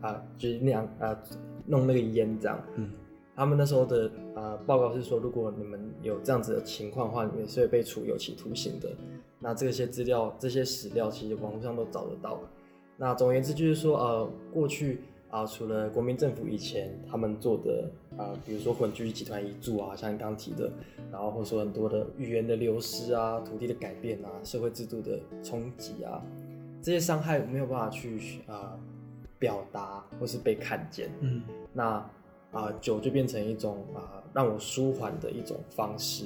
[0.00, 1.18] 啊、嗯呃，就是酿啊、呃、
[1.66, 2.58] 弄那个烟这样。
[2.76, 2.90] 嗯，
[3.40, 8.90] 他们那时候的呃报告是说，如果你们有这样子的情况的话，你们是会被处有期徒刑的。
[9.38, 12.38] 那这些资料、这些史料，其实网络上都找得到。
[12.98, 20.70] 那总而言之，就是说，呃，过去啊、呃，除了国民政府以前他们做的啊、呃，比如说混居集团移住啊，像你刚刚提的，
[21.10, 26.22] 然后或者说很多的语言的流失啊、土地的改变啊、社会制度的冲击啊，
[26.82, 28.80] 这些伤害没有办法去啊、呃、
[29.38, 31.10] 表达或是被看见。
[31.20, 31.40] 嗯，
[31.72, 32.06] 那
[32.50, 36.24] 啊、呃，酒就变成一种啊、呃，让我舒缓的一种方式。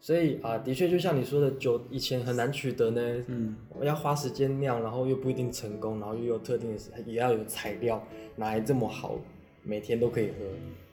[0.00, 3.24] 所以啊，的确就像你说的，酒以前很难取得呢。
[3.28, 8.02] 嗯，我要花时间酿，然后又不一定成功，然后又有特定的，也要有材料，
[8.34, 9.14] 哪来这么好，
[9.62, 10.34] 每天都可以喝？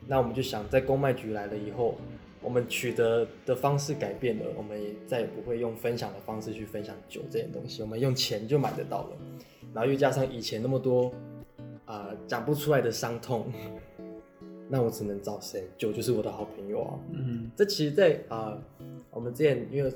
[0.08, 1.96] 那我们就想，在公卖局来了以后，
[2.40, 9.10] 我们取得的方式改变了，我们也再也不会用分享的方式去分享酒这件东西，我们用钱就买得到了。
[9.74, 11.12] 然后又加上以前那么多
[11.86, 13.52] 啊讲不出来的伤痛，
[14.72, 15.68] 那我只能找谁？
[15.78, 17.00] 酒就是我的好朋友啊。
[17.12, 18.62] 嗯，这其实在，在啊。
[19.12, 19.92] 我们之前因为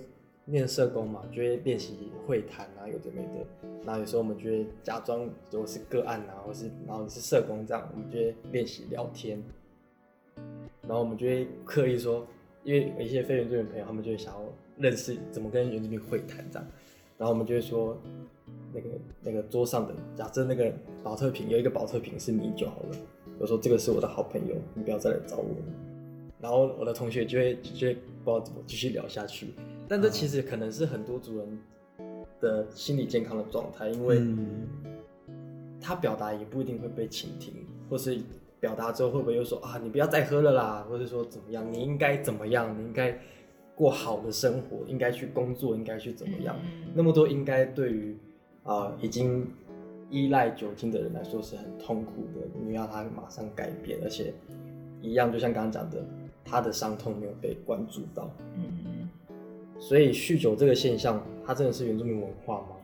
[0.45, 3.45] 念社工嘛，就会练习会谈啊，有的没的。
[3.85, 9.41] 然后有时候我们就会假装如果是个案啊，或是然后你是社工这样，我们就会练习聊天。
[10.81, 12.25] 然后我们就会刻意说，
[12.63, 14.41] 因为有一些非原住民朋友，他们就会想要
[14.77, 16.67] 认识怎么跟原住民会谈这样。
[17.15, 17.95] 然后我们就会说，
[18.73, 18.89] 那个
[19.21, 22.97] 那个桌上的假设那个保特瓶有一个保特瓶是你就好了。
[23.39, 25.55] 我说这个是我的好朋友，你不要再来找我。
[26.39, 27.97] 然后我的同学就会就会。
[28.23, 29.47] 不知道怎么继续聊下去，
[29.85, 31.59] 但这其实可能是很多主人
[32.39, 34.21] 的心理健康的状态，因为
[35.81, 37.53] 他表达也不一定会被倾听，
[37.89, 38.17] 或是
[38.61, 43.19] 表达之后会不会又说啊，你不要再喝了啦，或是说怎么样，你应该怎么样，你应该
[43.75, 46.55] 过好的生活，应该去工作，应该去怎么样，
[46.95, 48.17] 那么多应该对于
[48.63, 49.45] 啊、呃、已经
[50.13, 54.33] 依赖酒精的人来说是很痛苦的，你要他马上改变，而且
[55.01, 56.05] 一样就像刚刚讲的。
[56.45, 59.09] 他的伤痛没有被关注到，嗯，
[59.79, 62.75] 所以酗酒这个现象，它真的是原住民文化吗？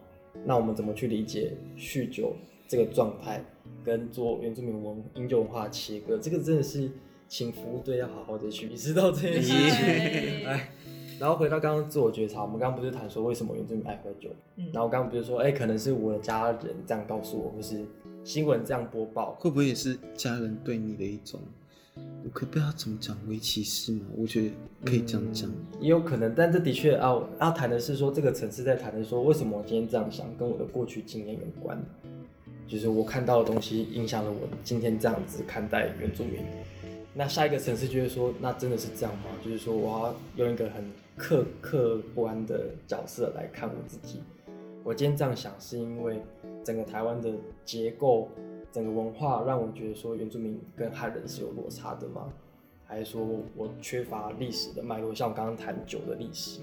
[0.46, 2.34] 那我们怎么去理解酗酒
[2.70, 3.44] 这个状态，
[3.84, 6.18] 跟做原住民文饮酒文化切割？
[6.18, 6.90] 这个真的是
[7.28, 10.48] 请服务队要好好的去意识到这件事情。
[10.48, 10.72] 哎，
[11.20, 14.30] 然后回到刚刚自我觉察，我们刚刚不是谈说为什么原住民爱喝酒？
[14.56, 17.86] 嗯，然后刚刚不是说，哎，可能是我的家人这样告诉我，或是
[18.24, 21.40] 新闻这样播报，会不会也是家人对你的一种？
[22.24, 24.06] 我可不知道怎么讲，为歧视吗？
[24.16, 24.52] 我觉得
[24.86, 31.78] 可以这样讲，嗯，也有可能，但这的确要要谈的是说，这个层次在谈的说，为什么我今天这样想，跟我的过去经验有关，
[32.66, 36.40] 就是我看到的东西影响了我今天这样子看待原住民。
[37.14, 39.26] 那下一个层次就会说，那真的是这样吗？
[39.44, 40.16] 就是说，我要
[40.46, 40.86] 用一个很
[41.20, 44.24] 客客观的角色来看我自己。
[44.86, 46.22] 我今天这样想，是因为
[46.64, 47.30] 整个台湾的
[47.66, 48.30] 结构。
[48.72, 52.32] 整个文化让我觉得说原住民跟汉人是有落差的吗？
[52.86, 55.14] 还是说我缺乏历史的脉络？
[55.14, 56.62] 像我刚刚谈酒的历史，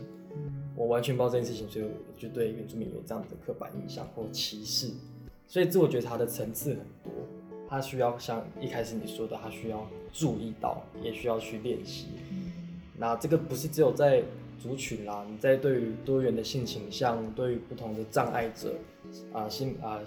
[0.76, 4.92] 我完全不知道这件事情，所以我就对原住民有这样的刻板印象或歧视。
[5.48, 7.12] 所以自我觉察的层次很多，
[7.68, 12.06] 它需要像一开始你说的，它需要注意到，也需要去练习。
[12.96, 14.22] 那这个不是只有在
[14.58, 18.74] 族群啦，你在对于多元的性倾向，对于不同的障碍者
[19.32, 20.00] 啊，性啊。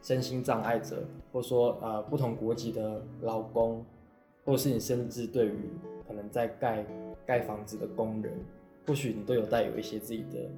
[0.00, 1.02] 身心障碍者，
[1.32, 3.84] 或说呃不同国籍的劳工，
[4.44, 5.56] 或是你甚至对于
[6.06, 6.86] 可能在盖
[7.26, 8.32] 盖房子的工人，
[8.86, 10.48] 或许你都有带有一些自己的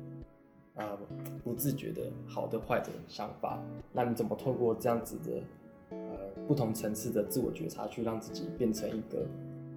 [0.75, 0.99] 呃
[1.43, 3.61] 不自觉的好的坏的想法。
[3.93, 5.99] 那你怎么透过这样子的呃
[6.47, 9.27] 不同层次的自我觉察，去让自己变成一个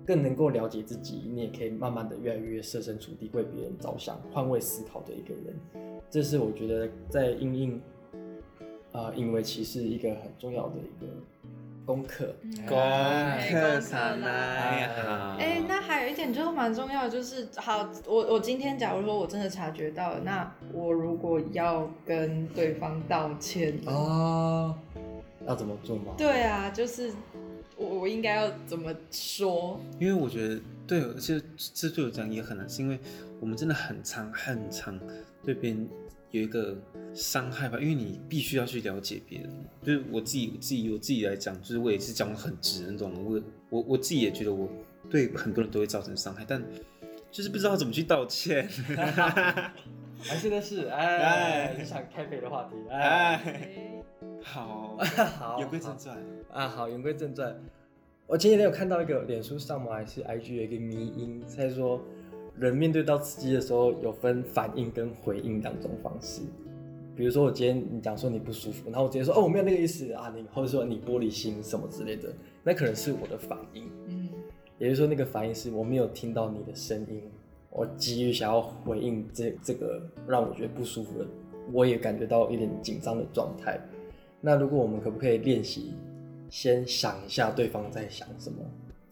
[0.05, 5.55] 更能够了解自己，你也可以慢慢的越来越设身处地为别人着想、换位思考的一个人。
[6.09, 7.81] 这是我觉得在因应。
[8.95, 11.11] 啊、呃，因为其实一个很重要的一个
[11.83, 12.35] 功课，
[12.67, 12.77] 功
[13.49, 15.35] 课上来好。
[15.39, 24.75] 哎，那还有一点就是蛮重要的，就是好，我我今天假如说我真的察觉到了，那我如果要跟对方道歉哦，
[25.47, 26.13] 要怎么做吗？
[26.15, 27.11] 对啊，就是
[27.77, 29.79] 我我应该要怎么说？
[29.99, 31.43] 因为我觉得对，其实
[31.73, 32.99] 这对我讲也很难，是因为
[33.39, 34.99] 我们真的很长很长
[35.43, 35.87] 对别人。
[36.33, 36.75] 有一个
[37.13, 39.51] 伤害吧，因为你必须要去了解别人。
[39.83, 43.13] 就是我自己，我自己，我自己来讲，就是我也是讲的很直的那种。
[43.23, 44.67] 我我我自己也觉得我
[45.11, 46.59] 对很多人都会造成伤害，但
[47.31, 48.67] 就是不知道怎么去道歉。
[50.23, 52.75] 还是的是，哎，你想开别的话题？
[52.89, 54.01] 哎，
[54.41, 54.97] 好，
[55.39, 56.17] 好，言归正传
[56.51, 57.55] 啊，好，言归正传。
[58.25, 59.93] 我前几天有看到一个脸书上嘛？
[59.93, 62.01] 还是 IG 有一个迷音，在说。
[62.55, 66.43] 人面对到刺激的时候，有分反应跟回应两种方式。
[67.15, 72.31] 比如说，我今天你讲说你不舒服，然后我直接说哦，我没有那个意思啊，你或者说你玻璃心什么之类的，
[72.63, 73.89] 那可能是我的反应。
[74.05, 74.29] 嗯，
[74.77, 77.23] 也就是说，那个反应是我没有听到你的声音，
[77.75, 81.25] 我急于想要回应这这个让我觉得不舒服的，
[81.71, 83.79] 我也感觉到一点紧张的状态。
[84.39, 85.93] 那如果我们可不可以练习，
[86.51, 88.59] 先想一下对方在想什么？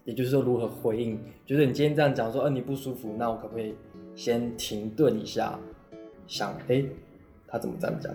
[0.06, 1.20] 也就是说，如何回应？
[1.44, 3.74] 就是你今天这样讲说，呃，你不舒服，那我可不可以
[4.16, 5.60] 先停顿一下，
[6.28, 6.86] 想，哎、
[7.48, 8.14] 他怎么这样讲？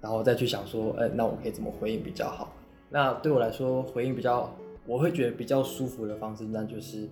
[0.00, 2.52] 然后再去想说，哎、那我可以怎么回应比较好？
[2.88, 4.48] 那对我来说，回应比较，
[4.86, 7.08] 我会觉得比较舒服的方式，那就是，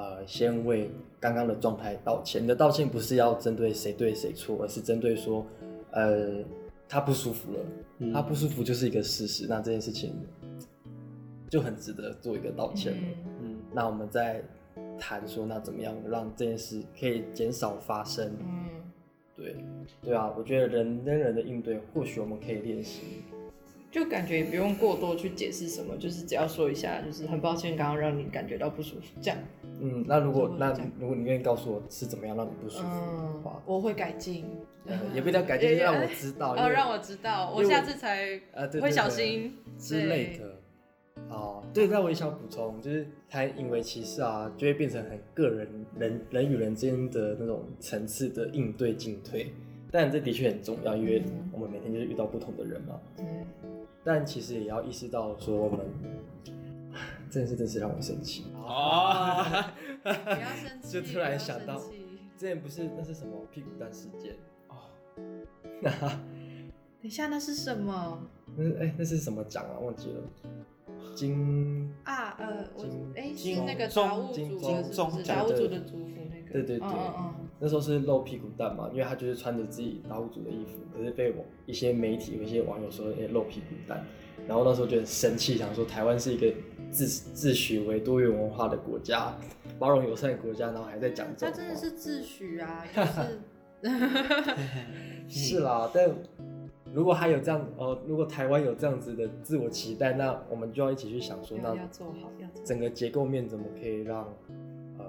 [0.00, 0.90] 呃，先为
[1.20, 2.42] 刚刚的状态道歉。
[2.42, 5.44] 你的道歉不是要针对谁对谁错，而是针对说，
[5.90, 6.42] 呃，
[6.88, 7.58] 他不舒服了，
[7.98, 9.46] 嗯、他不舒服就是一个事实。
[9.46, 10.14] 那这件事情。
[11.50, 12.98] 就很值得做一个道歉了。
[13.42, 14.40] 嗯，那我们再
[15.00, 18.32] 谈说，那怎么样让这件事可以减少发生？
[18.38, 18.68] 嗯，
[19.34, 19.56] 对，
[20.00, 23.24] 对啊，我觉得人跟人的应对，或许我们可以练习。
[23.90, 29.36] 就感觉也不用过多去解释什么，就是只要说一下，就是很抱歉，刚刚让你感觉到不舒服，这样。
[29.80, 34.44] 嗯，那如果那如果你愿意告诉我是怎么样让你不舒服的话，我会改进。
[34.86, 36.52] 呃，也不一定要改进， 就让我知道。
[36.56, 38.40] 哦，让我知道，我下次才
[38.80, 40.56] 会小心之类的。
[41.28, 49.52] 哦，对，那我也想补充，就是他因为歧视啊，就会变成很个人人人与人之间的那种层次的应对进退，
[49.90, 51.22] 但这的确很重要，因为
[51.52, 52.98] 我们每天就是遇到不同的人嘛。
[53.18, 53.46] 嗯。
[54.02, 55.80] 但其实也要意识到说，我们
[57.30, 59.44] 这件事真是让我生气哦！
[60.02, 61.78] 不要生气，就突然想到，
[62.36, 64.34] 之前不是那是什么屁股蛋事件
[64.68, 64.76] 哦？
[65.80, 65.90] 那
[67.00, 68.20] 等一下，那是什么？
[68.56, 69.78] 那是哎，那是什么奖啊？
[69.78, 70.20] 忘记了。
[71.14, 72.84] 金啊呃，我
[73.16, 76.52] 哎是那个达悟族的，是不是达悟族的族服那个？
[76.52, 76.88] 对对对，
[77.58, 84.04] 那时候是露屁股蛋嘛，因为他就是穿着自己达悟族的衣服，可是被我一些媒体、有一些网友说哎露屁股蛋，
[84.46, 86.52] 然后那时候就很生气，想说台湾是一个
[86.90, 89.34] 自自诩为多元文化的国家，
[89.78, 91.54] 包容友善的国家，然后还在讲这种。
[91.54, 93.04] 他真的是自诩啊， 就
[95.30, 96.10] 是 是啦，但
[96.92, 104.26] 如果还有这样哦，如果台湾有这样子的自我期待，那我们就要一起去想说，那要做好，要整个结构面怎么可以让
[104.98, 105.04] 呃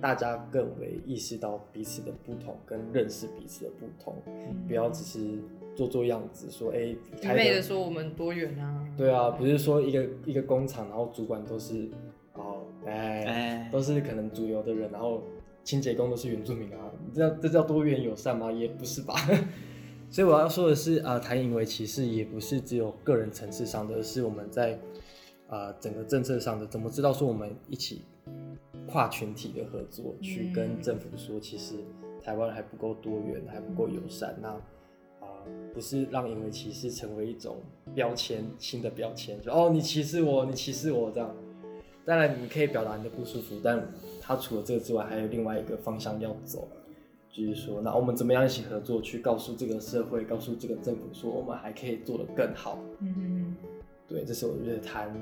[0.00, 5.38] 大家更为意识到彼此的不同，跟认识彼此的不同，嗯、不要只是
[5.76, 11.88] 做做样子说，哎、欸，一味的说我们多远啊，对啊，不是说一个一个工厂，然后主管都是
[12.32, 15.22] 哦，哎、欸，都是可能主流的人，然后。
[15.66, 18.52] 清洁工都是原住民啊，你知道这叫多元友善吗？
[18.52, 19.14] 也不是吧。
[20.08, 24.74] 所以我要说的是，啊、呃，谈引为歧视也不是只有个人层次上的，而是我们在
[25.48, 28.02] 啊、呃、整个政策上的，怎么知道说我们一起
[28.86, 31.74] 跨群体的合作，去跟政府说，其实
[32.22, 34.38] 台湾还不够多元，还不够友善。
[34.40, 34.56] 那
[35.72, 37.56] 不是让因为歧视成为一种
[37.94, 41.34] 标签，新的标签，就哦，你歧视我，你歧视我这样。
[42.04, 43.84] 当然你可以表达你的不舒服，但
[44.20, 46.68] 他除了这个之外，还有另外一个方向要走，
[47.28, 52.78] 就是说，那我们怎么样一起合作，去告诉这个社会，告诉这个政府，说我们还可以做得更好。
[53.00, 53.56] 嗯嗯，
[54.06, 55.20] 对，这是我觉得谈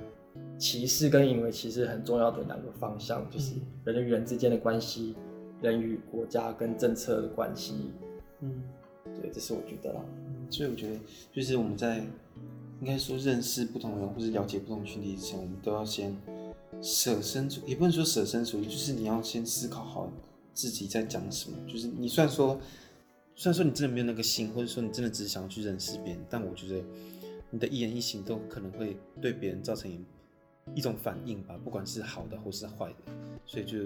[0.58, 3.54] 歧视跟因为歧视很重要的两个方向，就是
[3.84, 5.14] 人与人之间的关系，
[5.62, 7.92] 人与国家跟政策的关系。
[8.40, 8.62] 嗯，
[9.20, 10.00] 对，这是我觉得啦。
[10.50, 11.00] 所以我觉得，
[11.32, 11.98] 就是我们在
[12.80, 16.16] 应该说认识不同人或是了解不同群体之前，我们都要先。
[16.82, 20.12] 舍身处，也不能说舍身处地，就是你要先思考好
[20.52, 21.56] 自己在讲什么。
[21.66, 22.60] 就是你虽然说，
[23.34, 26.84] 虽然说你真的没有那个心，或者说你真的只是想要去认识别人，但我觉得
[27.48, 29.90] 你的一言一行都可能会对别人造成
[30.74, 33.12] 一种反应吧，不管是好的或是坏的。
[33.46, 33.78] 所以就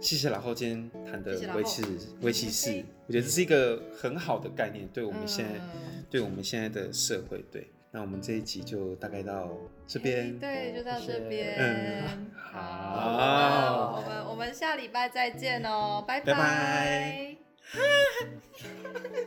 [0.00, 1.82] 谢谢老后今天谈的围棋，
[2.22, 7.70] 围棋士，我觉得这是一个很好的概念，对我们现在，嗯、对我们现在的社会，对。
[7.92, 9.50] 那我们这一集就大概到
[9.86, 11.56] 这边，对，就到这边。
[11.58, 16.32] 嗯，好，好，我们我们下礼拜再见哦，拜拜。
[16.32, 17.36] 拜拜